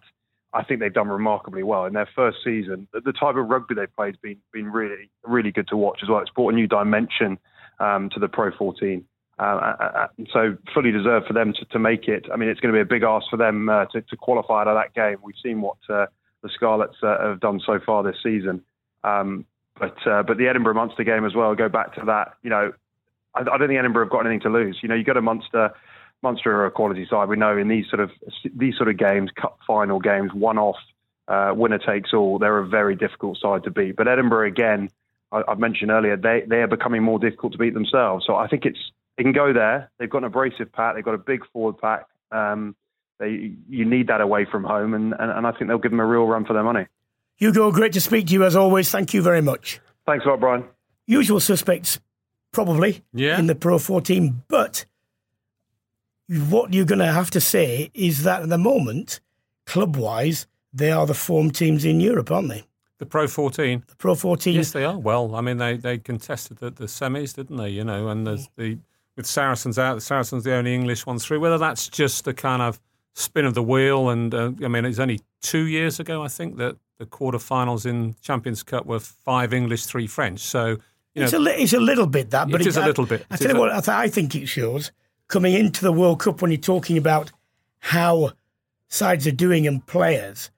[0.54, 2.88] I think they've done remarkably well in their first season.
[2.94, 6.00] The, the type of rugby they've played has been been really really good to watch
[6.02, 6.20] as well.
[6.20, 7.38] It's brought a new dimension
[7.80, 9.04] um, to the Pro 14.
[9.39, 9.43] Uh,
[9.80, 12.25] uh, uh, so fully deserved for them to, to, make it.
[12.32, 14.62] I mean, it's going to be a big ask for them uh, to, to, qualify
[14.62, 15.17] out of that game.
[15.23, 16.08] We've seen what uh,
[16.43, 18.63] the Scarlets uh, have done so far this season.
[19.06, 19.45] Um,
[19.80, 21.56] but but the Edinburgh Munster game as well.
[21.56, 22.34] Go back to that.
[22.43, 22.73] You know,
[23.34, 24.78] I, I don't think Edinburgh have got anything to lose.
[24.84, 25.71] You know, you go to Munster
[26.21, 27.30] Munster are a quality side.
[27.30, 28.12] We know in these sort of
[28.54, 30.75] these sort of games, cup final games, one off,
[31.28, 32.39] uh, winner takes all.
[32.39, 33.95] They're a very difficult side to beat.
[33.95, 34.89] But Edinburgh again,
[35.32, 38.25] I, have mentioned earlier, they they are becoming more difficult to beat themselves.
[38.25, 39.92] So I think it's it can go there.
[40.00, 40.96] They've got an abrasive pack.
[40.96, 42.06] They've got a big forward pack.
[42.32, 42.76] Um,
[43.20, 46.00] they you need that away from home, and, and, and I think they'll give them
[46.00, 46.88] a real run for their money.
[47.36, 48.90] Hugo, great to speak to you as always.
[48.90, 49.82] Thank you very much.
[50.06, 50.64] Thanks a lot, Brian.
[51.06, 52.00] Usual suspects,
[52.54, 53.38] probably yeah.
[53.38, 54.86] in the Pro 14, but
[56.28, 59.20] what you're going to have to say is that at the moment,
[59.66, 62.64] club wise, they are the form teams in Europe, aren't they?
[63.00, 63.84] The Pro 14.
[63.88, 64.56] The Pro 14.
[64.56, 64.98] Yes, they are.
[64.98, 67.70] Well, I mean, they, they contested the, the semis, didn't they?
[67.70, 68.78] You know, and there's the
[69.20, 71.42] with Saracens out, the Saracens the only English one through.
[71.42, 72.80] Whether that's just the kind of
[73.16, 76.56] spin of the wheel, and uh, I mean, it's only two years ago, I think,
[76.56, 80.40] that the quarterfinals in Champions Cup were five English, three French.
[80.40, 80.78] So you
[81.16, 83.26] know, it's, a li- it's a little bit that, but it is a little bit.
[83.30, 84.94] I, I tell you what, I, th- I think it shows
[85.28, 87.30] coming into the World Cup when you're talking about
[87.80, 88.32] how
[88.88, 90.50] sides are doing and players,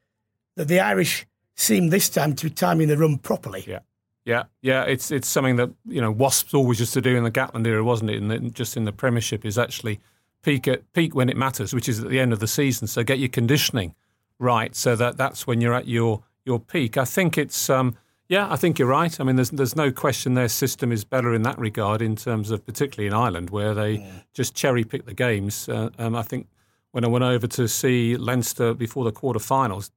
[0.56, 3.64] that the Irish seem this time to be timing the run properly.
[3.68, 3.80] Yeah.
[4.26, 7.32] Yeah, yeah, it's it's something that you know Wasps always used to do in the
[7.32, 8.18] Gatland era, wasn't it?
[8.22, 10.00] And the, just in the Premiership, is actually
[10.44, 12.88] peak at peak when it matters, which is at the end of the season.
[12.88, 13.96] So get your conditioning
[14.38, 16.98] right, so that that's when you're at your your peak.
[16.98, 19.20] I think it's um, yeah, I think you're right.
[19.20, 22.52] I mean, there's there's no question their system is better in that regard, in terms
[22.52, 24.12] of particularly in Ireland, where they yeah.
[24.34, 25.68] just cherry pick the games.
[25.68, 26.48] Uh, um, I think
[26.92, 29.90] when I went over to see Leinster before the quarterfinals,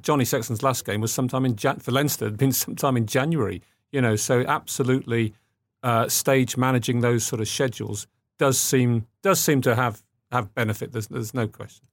[0.00, 3.62] Johnny Sexton's last game was sometime in Jan- for Leinster had been sometime in January.
[3.92, 5.34] You know, so absolutely
[5.82, 8.06] uh, stage managing those sort of schedules
[8.38, 10.92] does seem does seem to have have benefit.
[10.92, 11.86] There's there's no question.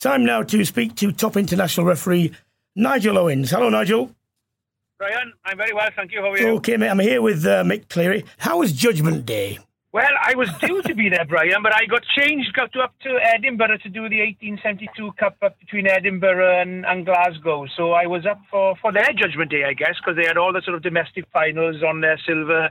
[0.00, 2.32] Time now to speak to top international referee
[2.74, 3.50] Nigel Owens.
[3.50, 4.14] Hello, Nigel.
[4.98, 6.20] Brian, I'm very well, thank you.
[6.20, 6.48] How are you?
[6.56, 6.88] Okay, mate.
[6.88, 8.24] I'm here with uh, Mick Cleary.
[8.38, 9.58] How was Judgment Day?
[9.92, 12.98] Well, I was due to be there, Brian, but I got changed, got to up
[13.00, 17.66] to Edinburgh to do the 1872 Cup up between Edinburgh and, and Glasgow.
[17.76, 20.50] So I was up for, for their Judgment Day, I guess, because they had all
[20.50, 22.70] the sort of domestic finals on their silver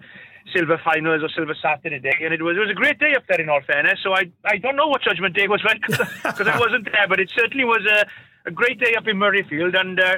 [0.56, 3.22] silver finals or silver Saturday, day, and it was it was a great day up
[3.30, 3.40] there.
[3.40, 6.58] In all fairness, so I I don't know what Judgment Day was like because I
[6.58, 10.16] wasn't there, but it certainly was a, a great day up in Murrayfield, and uh,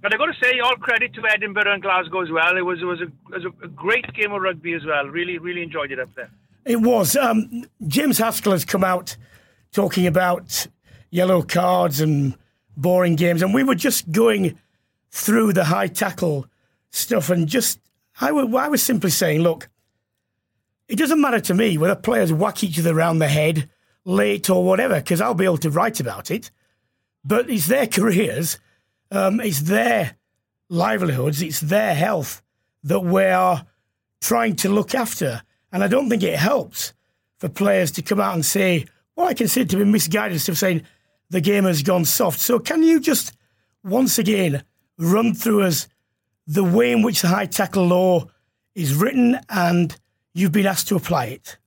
[0.00, 2.56] but I've got to say, all credit to Edinburgh and Glasgow as well.
[2.56, 5.04] It was it was a, it was a great game of rugby as well.
[5.04, 6.30] Really, really enjoyed it up there.
[6.66, 7.16] It was.
[7.16, 9.16] Um, James Haskell has come out
[9.72, 10.66] talking about
[11.10, 12.36] yellow cards and
[12.76, 14.58] boring games, and we were just going
[15.10, 16.46] through the high tackle
[16.90, 17.80] stuff, and just
[18.20, 19.68] I, w- I was simply saying, look,
[20.88, 23.70] it doesn't matter to me whether players whack each other around the head
[24.04, 26.50] late or whatever, because I'll be able to write about it.
[27.24, 28.58] But it's their careers
[29.10, 30.16] um, it's their
[30.68, 32.42] livelihoods, it's their health
[32.82, 33.66] that we are
[34.20, 35.42] trying to look after.
[35.76, 36.94] And I don't think it helps
[37.36, 40.84] for players to come out and say, well, I consider to be misguided stuff saying
[41.28, 42.40] the game has gone soft.
[42.40, 43.36] So can you just
[43.84, 44.64] once again
[44.96, 45.86] run through us
[46.46, 48.24] the way in which the high tackle law
[48.74, 49.94] is written and
[50.32, 51.58] you've been asked to apply it?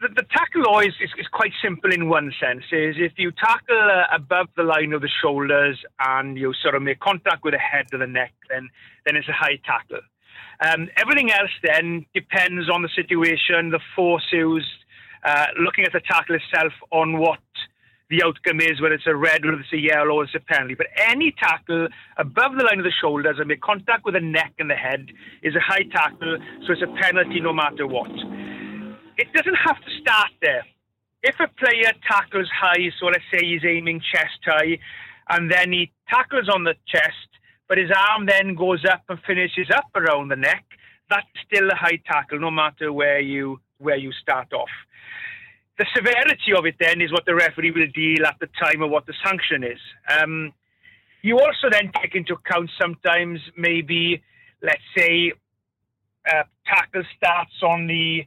[0.00, 2.64] The, the tackle law is, is, is, quite simple in one sense.
[2.72, 6.82] Is if you tackle uh, above the line of the shoulders and you sort of
[6.82, 8.68] make contact with the head or the neck, then
[9.04, 10.00] then it's a high tackle.
[10.60, 14.66] Um, everything else then depends on the situation, the force used,
[15.24, 17.40] uh, looking at the tackle itself on what
[18.08, 20.74] the outcome is, whether it's a red whether it's a yellow or it's a penalty.
[20.74, 24.54] But any tackle above the line of the shoulders and make contact with the neck
[24.58, 25.10] and the head
[25.42, 28.10] is a high tackle, so it's a penalty no matter what.
[29.18, 30.64] It doesn't have to start there.
[31.22, 34.78] If a player tackles high, so let's say he's aiming chest high,
[35.30, 37.26] and then he tackles on the chest,
[37.68, 40.64] but his arm then goes up and finishes up around the neck,
[41.10, 44.70] that's still a high tackle, no matter where you where you start off.
[45.78, 48.90] The severity of it then is what the referee will deal at the time of
[48.90, 49.78] what the sanction is.
[50.08, 50.52] Um,
[51.20, 54.22] you also then take into account sometimes maybe,
[54.62, 55.32] let's say,
[56.26, 58.26] uh, tackle starts on the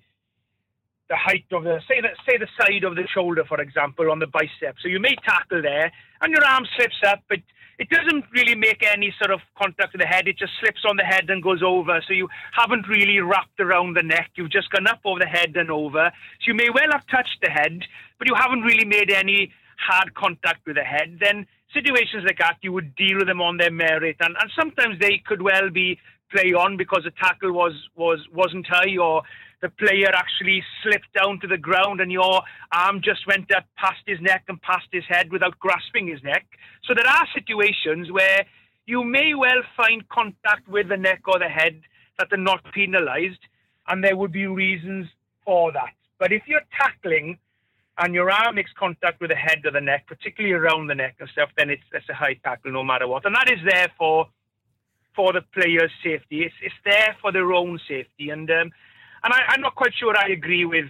[1.09, 4.27] the height of the say say the side of the shoulder, for example, on the
[4.27, 4.75] bicep.
[4.81, 7.39] So you may tackle there, and your arm slips up, but
[7.79, 10.27] it doesn't really make any sort of contact with the head.
[10.27, 12.03] It just slips on the head and goes over.
[12.05, 14.31] So you haven't really wrapped around the neck.
[14.35, 16.11] You've just gone up over the head and over.
[16.41, 17.79] So you may well have touched the head,
[18.17, 21.19] but you haven't really made any hard contact with the head.
[21.21, 24.99] Then situations like that, you would deal with them on their merit, and, and sometimes
[24.99, 25.97] they could well be
[26.31, 29.23] play on because the tackle was was wasn't high or
[29.61, 32.41] the player actually slipped down to the ground and your
[32.71, 36.45] arm just went up past his neck and past his head without grasping his neck.
[36.85, 38.45] So there are situations where
[38.85, 41.81] you may well find contact with the neck or the head
[42.17, 43.39] that are not penalised,
[43.87, 45.07] and there would be reasons
[45.45, 45.93] for that.
[46.17, 47.37] But if you're tackling
[47.97, 51.15] and your arm makes contact with the head or the neck, particularly around the neck
[51.19, 53.25] and stuff, then it's, it's a high tackle no matter what.
[53.25, 54.27] And that is there for
[55.15, 56.43] for the player's safety.
[56.43, 58.29] It's, it's there for their own safety.
[58.29, 58.71] And um,
[59.23, 60.85] and I, am not quite sure I agree with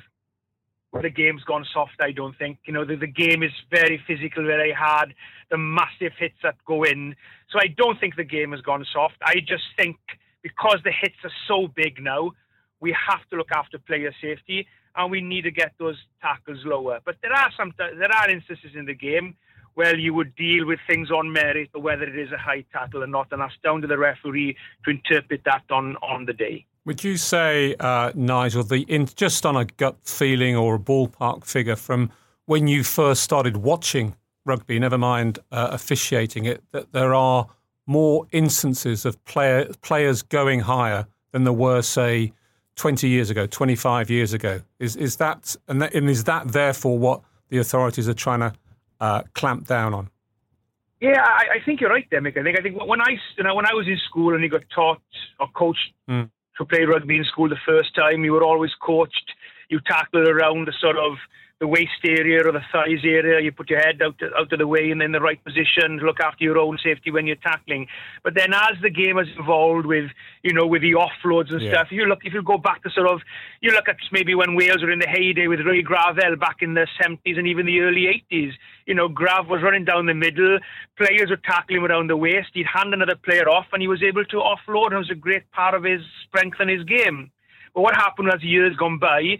[1.01, 1.99] the game's gone soft.
[1.99, 5.13] I don't think you know the, the game is very physical, very hard.
[5.51, 7.15] The massive hits that go in,
[7.49, 9.15] so I don't think the game has gone soft.
[9.23, 9.97] I just think
[10.41, 12.31] because the hits are so big now,
[12.79, 16.99] we have to look after player safety and we need to get those tackles lower.
[17.05, 19.35] But there are some there are instances in the game
[19.75, 23.07] where you would deal with things on merit whether it is a high tackle or
[23.07, 26.65] not, and that's down to the referee to interpret that on on the day.
[26.89, 31.45] Would you say, uh, Nigel, the in, just on a gut feeling or a ballpark
[31.45, 32.10] figure from
[32.47, 37.45] when you first started watching rugby, never mind uh, officiating it, that there are
[37.86, 42.34] more instances of player, players going higher than there were, say,
[42.75, 44.60] 20 years ago, 25 years ago?
[44.80, 48.54] Is, is that, and, that, and is that therefore what the authorities are trying to
[48.99, 50.10] uh, clamp down on?
[51.02, 52.36] Yeah, I, I, think you're right there, Mick.
[52.36, 54.49] I think I think when I you know when I was in school and you
[54.49, 54.99] got taught
[55.39, 58.24] or coached mm to play rugby in school the first time.
[58.24, 59.32] You were always coached.
[59.69, 61.13] You tackled around the sort of
[61.60, 63.41] the waist area or the thighs area.
[63.41, 66.00] You put your head out to, out of the way and in the right position
[66.02, 67.88] look after your own safety when you're tackling.
[68.24, 70.10] But then as the game has evolved with,
[70.41, 71.72] you know, with the offloads and yeah.
[71.72, 73.19] stuff, you look if you go back to sort of
[73.62, 76.76] you look at maybe when Wales were in the heyday with Ray Gravell back in
[76.76, 78.52] the 70s and even the early 80s.
[78.86, 80.60] You know, Grav was running down the middle,
[80.98, 82.50] players were tackling him around the waist.
[82.54, 84.88] He'd hand another player off, and he was able to offload.
[84.88, 87.32] And it was a great part of his strength and his game.
[87.76, 89.38] But what happened as years gone by?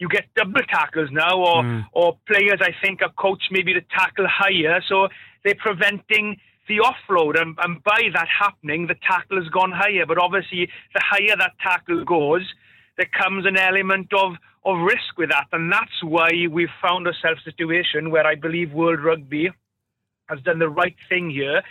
[0.00, 1.84] You get double tackles now, or mm.
[1.92, 5.08] or players I think are coached maybe to tackle higher, so
[5.44, 10.06] they're preventing the offload, and, and by that happening, the tackle has gone higher.
[10.06, 12.42] But obviously, the higher that tackle goes,
[12.96, 14.34] there comes an element of
[14.64, 18.72] of risk with that, and that's why we've found ourselves a situation where I believe
[18.72, 19.50] World Rugby
[20.28, 21.62] has done the right thing here,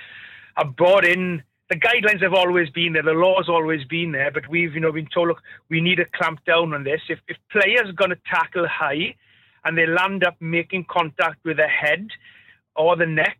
[0.55, 4.47] have brought in the guidelines have always been there, the law's always been there, but
[4.49, 7.01] we've you know been told look, we need to clamp down on this.
[7.09, 9.15] If if players are going to tackle high
[9.63, 12.07] and they land up making contact with the head
[12.75, 13.37] or the neck,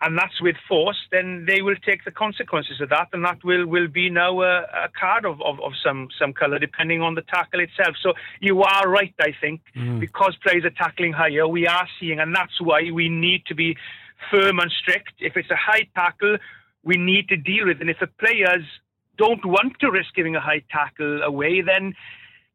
[0.00, 3.66] and that's with force, then they will take the consequences of that, and that will,
[3.66, 7.22] will be now a, a card of, of, of, some some colour depending on the
[7.22, 7.96] tackle itself.
[8.02, 10.00] So you are right, I think, mm.
[10.00, 13.76] because players are tackling higher, we are seeing, and that's why we need to be
[14.30, 15.14] firm and strict.
[15.18, 16.38] If it's a high tackle,
[16.84, 17.80] we need to deal with.
[17.80, 18.64] And if the players
[19.16, 21.94] don't want to risk giving a high tackle away, then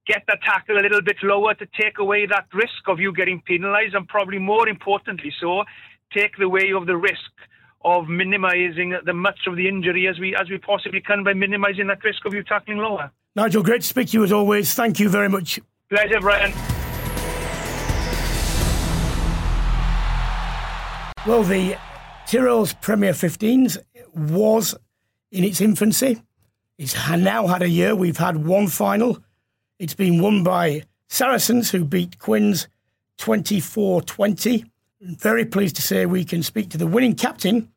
[0.08, 3.42] get the tackle a little bit lower to take away that risk of you getting
[3.46, 5.64] penalised, and probably more importantly, so
[6.14, 7.32] take the way of the risk
[7.86, 11.88] of minimising the much of the injury as we as we possibly can by minimising
[11.88, 13.12] that risk of you tackling lower.
[13.36, 14.74] Nigel, great to speak to you as always.
[14.74, 15.60] Thank you very much.
[15.90, 16.54] Pleasure, Brian.
[21.26, 21.78] Well, the
[22.28, 23.78] Tyrrell's Premier 15s
[24.16, 24.76] was
[25.32, 26.22] in its infancy.
[26.78, 27.96] It's now had a year.
[27.96, 29.20] We've had one final.
[29.80, 32.68] It's been won by Saracens, who beat Quins
[33.18, 34.66] 24 20.
[35.02, 37.72] Very pleased to say we can speak to the winning captain,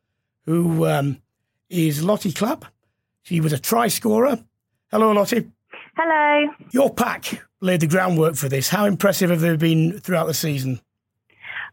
[0.44, 1.20] who um,
[1.68, 2.64] is Lotte Clapp.
[3.22, 4.38] She was a try scorer.
[4.90, 5.50] Hello, Lottie.
[5.96, 6.52] Hello.
[6.70, 8.68] Your pack laid the groundwork for this.
[8.68, 10.80] How impressive have they been throughout the season?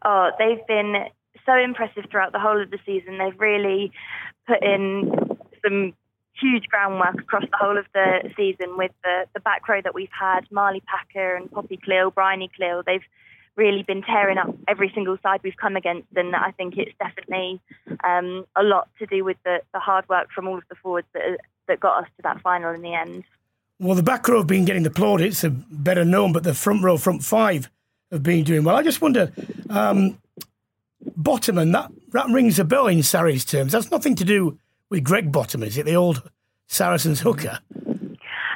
[0.04, 1.06] Oh, they've been
[1.46, 3.18] so impressive throughout the whole of the season.
[3.18, 3.92] They've really
[4.46, 5.94] put in some
[6.40, 10.08] huge groundwork across the whole of the season with the, the back row that we've
[10.10, 12.84] had, Marley Packer and Poppy Cleall, Bryony Cleall.
[12.84, 13.04] They've
[13.56, 17.60] really been tearing up every single side we've come against, and I think it's definitely
[18.02, 21.06] um, a lot to do with the, the hard work from all of the forwards
[21.14, 21.38] that,
[21.68, 23.24] that got us to that final in the end.
[23.78, 26.82] Well, the back row have been getting the plaudits, are better known, but the front
[26.82, 27.70] row, front five,
[28.10, 28.76] have been doing well.
[28.76, 29.32] I just wonder,
[29.70, 30.18] um,
[31.20, 33.72] Botterman, that, that rings a bell in Sarries terms.
[33.72, 34.58] That's nothing to do
[34.88, 35.84] with Greg Bottom, is it?
[35.84, 36.22] The old
[36.68, 37.58] Saracens hooker?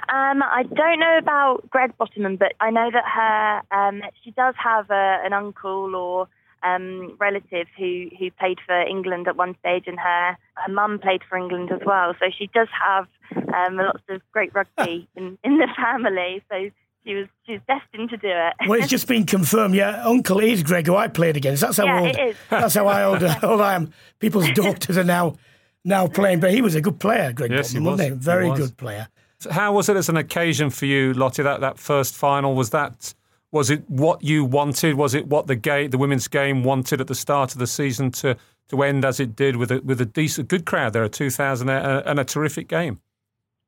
[0.09, 4.55] Um, I don't know about Greg Botterman, but I know that her um, she does
[4.57, 6.29] have a, an uncle or
[6.63, 11.23] um, relative who, who played for England at one stage, and her her mum played
[11.29, 12.15] for England as well.
[12.19, 13.07] So she does have
[13.55, 16.43] um, lots of great rugby in, in the family.
[16.51, 16.71] So
[17.09, 18.69] she was she was destined to do it.
[18.69, 19.75] well, it's just been confirmed.
[19.75, 21.63] Yeah, uncle is Greg, who I played against.
[21.63, 22.09] That's how yeah, old.
[22.09, 22.37] It is.
[22.51, 23.93] That's how I old, old I am.
[24.19, 25.37] People's daughters are now
[25.85, 27.51] now playing, but he was a good player, Greg.
[27.51, 28.01] Yes, Botterman, he was.
[28.01, 28.11] He?
[28.11, 28.61] Very he was.
[28.61, 29.09] good player.
[29.41, 31.37] So how was it as an occasion for you, Lotte?
[31.37, 33.15] That that first final was that.
[33.51, 34.97] Was it what you wanted?
[34.97, 38.11] Was it what the game, the women's game wanted at the start of the season
[38.11, 38.37] to,
[38.69, 41.71] to end as it did with a, with a decent, good crowd there, a 2,000
[41.71, 43.01] uh, and a terrific game?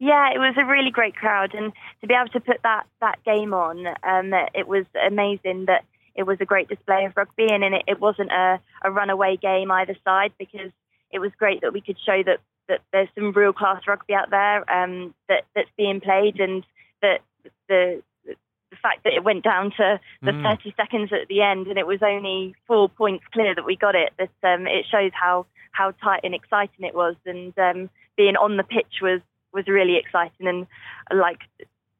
[0.00, 3.22] Yeah, it was a really great crowd, and to be able to put that that
[3.22, 5.66] game on, um, it was amazing.
[5.66, 5.84] That
[6.14, 9.70] it was a great display of rugby, and it, it wasn't a, a runaway game
[9.70, 10.72] either side because
[11.10, 12.38] it was great that we could show that
[12.68, 16.64] that there's some real class rugby out there um, that that's being played, and
[17.02, 17.20] that
[17.68, 20.56] the the fact that it went down to the Mm.
[20.56, 23.96] 30 seconds at the end and it was only four points clear that we got
[23.96, 24.12] it.
[24.16, 28.56] That um, it shows how how tight and exciting it was, and um, being on
[28.56, 29.20] the pitch was
[29.52, 30.46] was really exciting.
[30.46, 30.66] And
[31.12, 31.40] like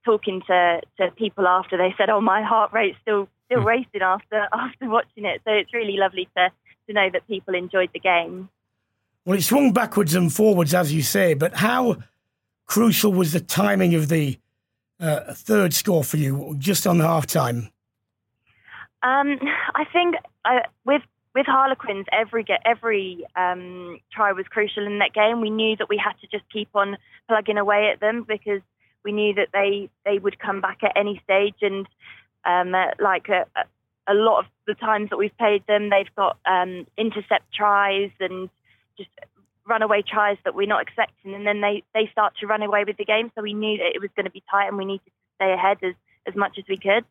[0.05, 4.48] talking to to people after, they said, "Oh, my heart rate's still still racing after
[4.53, 6.51] after watching it." So it's really lovely to
[6.86, 8.48] to know that people enjoyed the game.
[9.24, 11.98] Well, it swung backwards and forwards, as you say, but how
[12.66, 14.38] crucial was the timing of the
[14.98, 17.70] uh, third score for you, just on the half time?
[19.03, 19.38] Um,
[19.74, 21.03] I think uh, with
[21.35, 25.41] with Harlequins, every get every um, try was crucial in that game.
[25.41, 26.97] We knew that we had to just keep on
[27.28, 28.61] plugging away at them because
[29.05, 31.55] we knew that they they would come back at any stage.
[31.62, 31.87] And
[32.45, 33.47] um, uh, like a,
[34.09, 38.51] a lot of the times that we've played them, they've got um, intercept tries and
[38.97, 39.11] just
[39.66, 42.97] runaway tries that we're not expecting, and then they they start to run away with
[42.97, 43.31] the game.
[43.35, 45.53] So we knew that it was going to be tight, and we needed to stay
[45.53, 45.95] ahead as
[46.26, 47.05] as much as we could.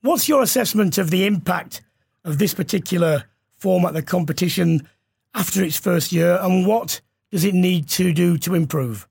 [0.00, 1.82] What's your assessment of the impact
[2.24, 3.24] of this particular
[3.58, 4.88] format, the competition,
[5.34, 7.00] after its first year, and what
[7.30, 9.06] does it need to do to improve?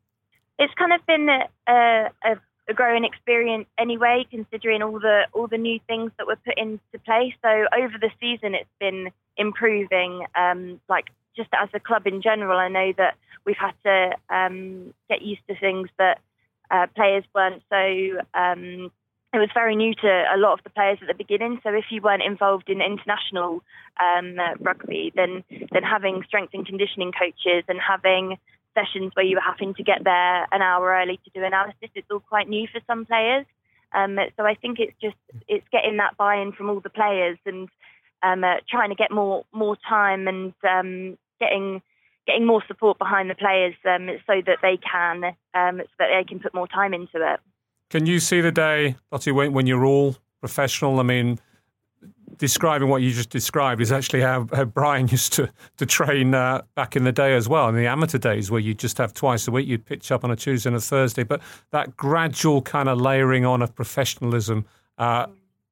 [0.58, 2.36] It's kind of been a, a,
[2.70, 6.80] a growing experience anyway, considering all the all the new things that were put into
[7.06, 7.34] place.
[7.44, 10.26] So over the season, it's been improving.
[10.36, 13.16] Um, like just as a club in general, I know that
[13.46, 16.20] we've had to um, get used to things that
[16.72, 18.22] uh, players weren't so.
[18.34, 18.92] Um,
[19.36, 21.60] it was very new to a lot of the players at the beginning.
[21.64, 23.62] So if you weren't involved in international
[24.00, 28.38] um, rugby, then then having strength and conditioning coaches and having
[28.74, 32.08] sessions where you were having to get there an hour early to do analysis, it's
[32.12, 33.46] all quite new for some players.
[33.94, 35.16] Um, so I think it's just
[35.48, 37.70] it's getting that buy-in from all the players and
[38.22, 41.82] um, uh, trying to get more more time and um, getting
[42.28, 45.24] getting more support behind the players um, so that they can
[45.54, 47.40] um, so that they can put more time into it.
[47.96, 51.00] Can you see the day, Lotte, when, when you're all professional?
[51.00, 51.40] I mean,
[52.38, 56.64] describing what you just described is actually how, how Brian used to, to train uh,
[56.76, 59.48] back in the day as well, in the amateur days where you just have twice
[59.48, 61.24] a week, you'd pitch up on a Tuesday and a Thursday.
[61.24, 61.40] But
[61.72, 64.66] that gradual kind of layering on of professionalism,
[64.98, 65.28] uh,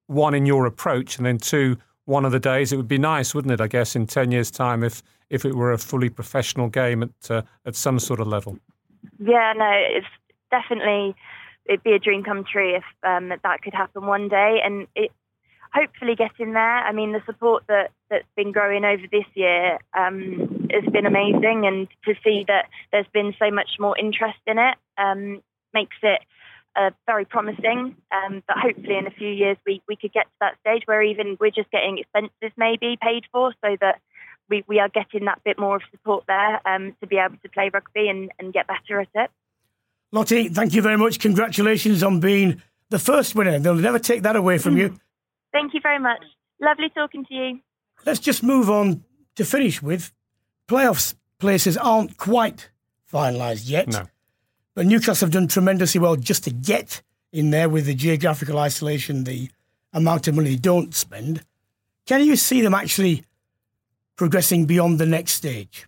[0.07, 3.35] one in your approach, and then two, one of the days, it would be nice,
[3.35, 6.69] wouldn't it, I guess, in 10 years' time if, if it were a fully professional
[6.69, 8.57] game at, uh, at some sort of level?
[9.19, 10.07] Yeah, no, it's
[10.51, 11.17] definitely
[11.65, 15.11] it'd be a dream come true if um, that could happen one day, and it
[15.73, 16.77] hopefully getting there.
[16.77, 21.65] I mean, the support that that's been growing over this year um, has been amazing,
[21.65, 25.41] and to see that there's been so much more interest in it um,
[25.73, 26.21] makes it
[26.75, 27.95] uh, very promising.
[28.11, 31.01] Um, but hopefully, in a few years, we we could get to that stage where
[31.01, 33.99] even we're just getting expenses maybe paid for, so that
[34.49, 37.49] we, we are getting that bit more of support there um, to be able to
[37.49, 39.31] play rugby and, and get better at it.
[40.13, 41.19] Lotte, thank you very much.
[41.19, 43.57] Congratulations on being the first winner.
[43.57, 44.99] They'll never take that away from you.
[45.51, 46.21] Thank you very much.
[46.61, 47.59] Lovely talking to you.
[48.05, 49.03] Let's just move on
[49.35, 50.13] to finish with
[50.67, 52.69] playoffs places aren't quite
[53.11, 53.87] finalised yet.
[53.87, 54.05] No.
[54.75, 57.01] But Newcastle have done tremendously well just to get
[57.31, 59.49] in there with the geographical isolation, the
[59.93, 61.43] amount of money they don't spend.
[62.05, 63.23] Can you see them actually
[64.15, 65.87] progressing beyond the next stage?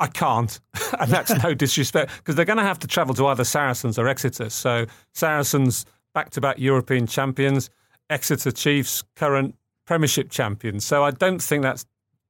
[0.00, 0.60] I can't,
[1.00, 4.08] and that's no disrespect because they're going to have to travel to either Saracens or
[4.08, 4.50] Exeter.
[4.50, 5.84] So Saracens
[6.14, 7.70] back-to-back European champions,
[8.10, 9.54] Exeter Chiefs current
[9.86, 10.84] Premiership champions.
[10.84, 11.86] So I don't think that's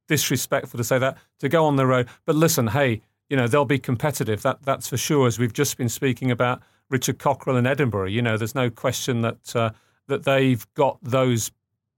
[0.07, 2.09] disrespectful to say that to go on the road.
[2.25, 4.43] But listen, hey, you know they'll be competitive.
[4.43, 5.27] That that's for sure.
[5.27, 9.21] As we've just been speaking about Richard Cockerill in Edinburgh, you know, there's no question
[9.23, 9.71] that uh,
[10.07, 11.51] that they've got those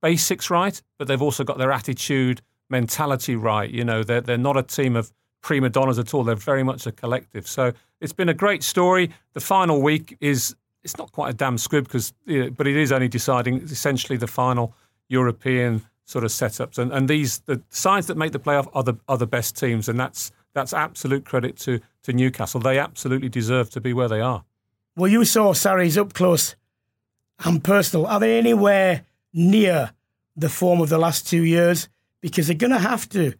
[0.03, 3.71] basics right, but they've also got their attitude, mentality right.
[3.71, 5.13] You know, they're they're not a team of
[5.43, 6.25] prima donnas at all.
[6.25, 7.47] They're very much a collective.
[7.47, 9.11] So it's been a great story.
[9.33, 12.77] The final week is it's not quite a damn squib because, you know, but it
[12.77, 14.75] is only deciding essentially the final
[15.09, 16.79] European sort of setups.
[16.79, 19.89] And and these the sides that make the playoff are the are the best teams,
[19.89, 22.61] and that's that's absolute credit to to Newcastle.
[22.61, 24.45] They absolutely deserve to be where they are.
[24.97, 26.57] Well, you saw Sarries up close
[27.45, 28.07] and personal.
[28.07, 29.93] Are they anywhere near
[30.37, 31.89] the form of the last two years?
[32.21, 33.35] Because they're going to have to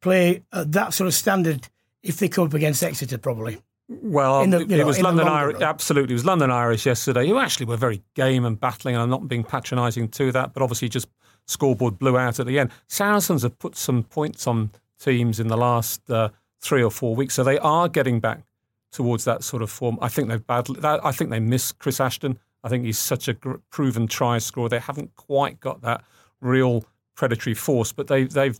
[0.00, 1.68] play at that sort of standard
[2.02, 3.58] if they come up against Exeter, probably.
[3.88, 5.60] Well, the, it, know, was London Irish.
[5.60, 9.10] Absolutely, it was London Irish yesterday, who actually were very game and battling, and I'm
[9.10, 11.08] not being patronising to that, but obviously just
[11.46, 12.70] scoreboard blew out at the end.
[12.88, 16.30] Saracens have put some points on teams in the last uh,
[16.60, 18.42] three or four weeks, so they are getting back
[18.90, 19.98] towards that sort of form.
[20.00, 20.80] I think they've badly.
[20.82, 22.38] I think they miss Chris Ashton.
[22.64, 23.34] I think he's such a
[23.70, 24.68] proven try scorer.
[24.68, 26.02] They haven't quite got that
[26.40, 26.84] real
[27.14, 28.58] predatory force, but they they've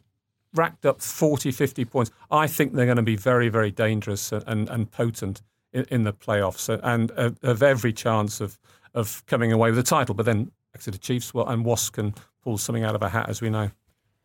[0.57, 2.11] racked up 40, 50 points.
[2.31, 5.43] I think they're going to be very, very dangerous and, and potent
[5.73, 8.59] in, in the playoffs and uh, have every chance of,
[8.95, 10.15] of coming away with the title.
[10.15, 13.41] But then Exeter Chiefs well, and Wasps can pull something out of a hat, as
[13.41, 13.71] we know.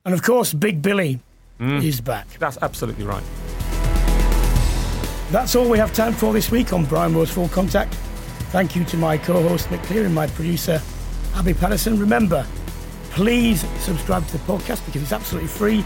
[0.06, 1.20] And of course, Big Billy
[1.60, 1.84] mm.
[1.84, 2.28] is back.
[2.40, 3.24] That's absolutely right.
[5.32, 7.94] That's all we have time for this week on Brian Moore's Full Contact.
[8.52, 10.82] Thank you to my co host, Mick Cleary, and my producer,
[11.36, 11.98] Abby Patterson.
[11.98, 12.46] Remember,
[13.12, 15.86] please subscribe to the podcast because it's absolutely free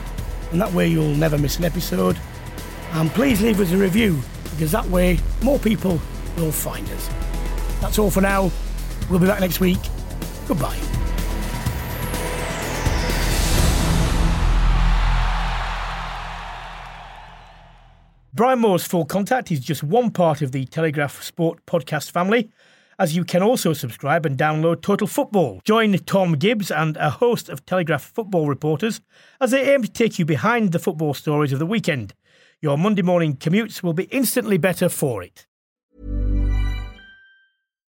[0.51, 2.19] and that way you'll never miss an episode.
[2.93, 4.21] And please leave us a review
[4.51, 5.99] because that way more people
[6.37, 7.09] will find us.
[7.81, 8.51] That's all for now.
[9.09, 9.79] We'll be back next week.
[10.47, 10.79] Goodbye.
[18.33, 22.49] Brian Moore's Full Contact is just one part of the Telegraph Sport podcast family
[22.97, 25.61] as you can also subscribe and download Total Football.
[25.63, 29.01] Join Tom Gibbs and a host of Telegraph football reporters
[29.41, 32.13] as they aim to take you behind the football stories of the weekend.
[32.61, 35.45] Your Monday morning commutes will be instantly better for it.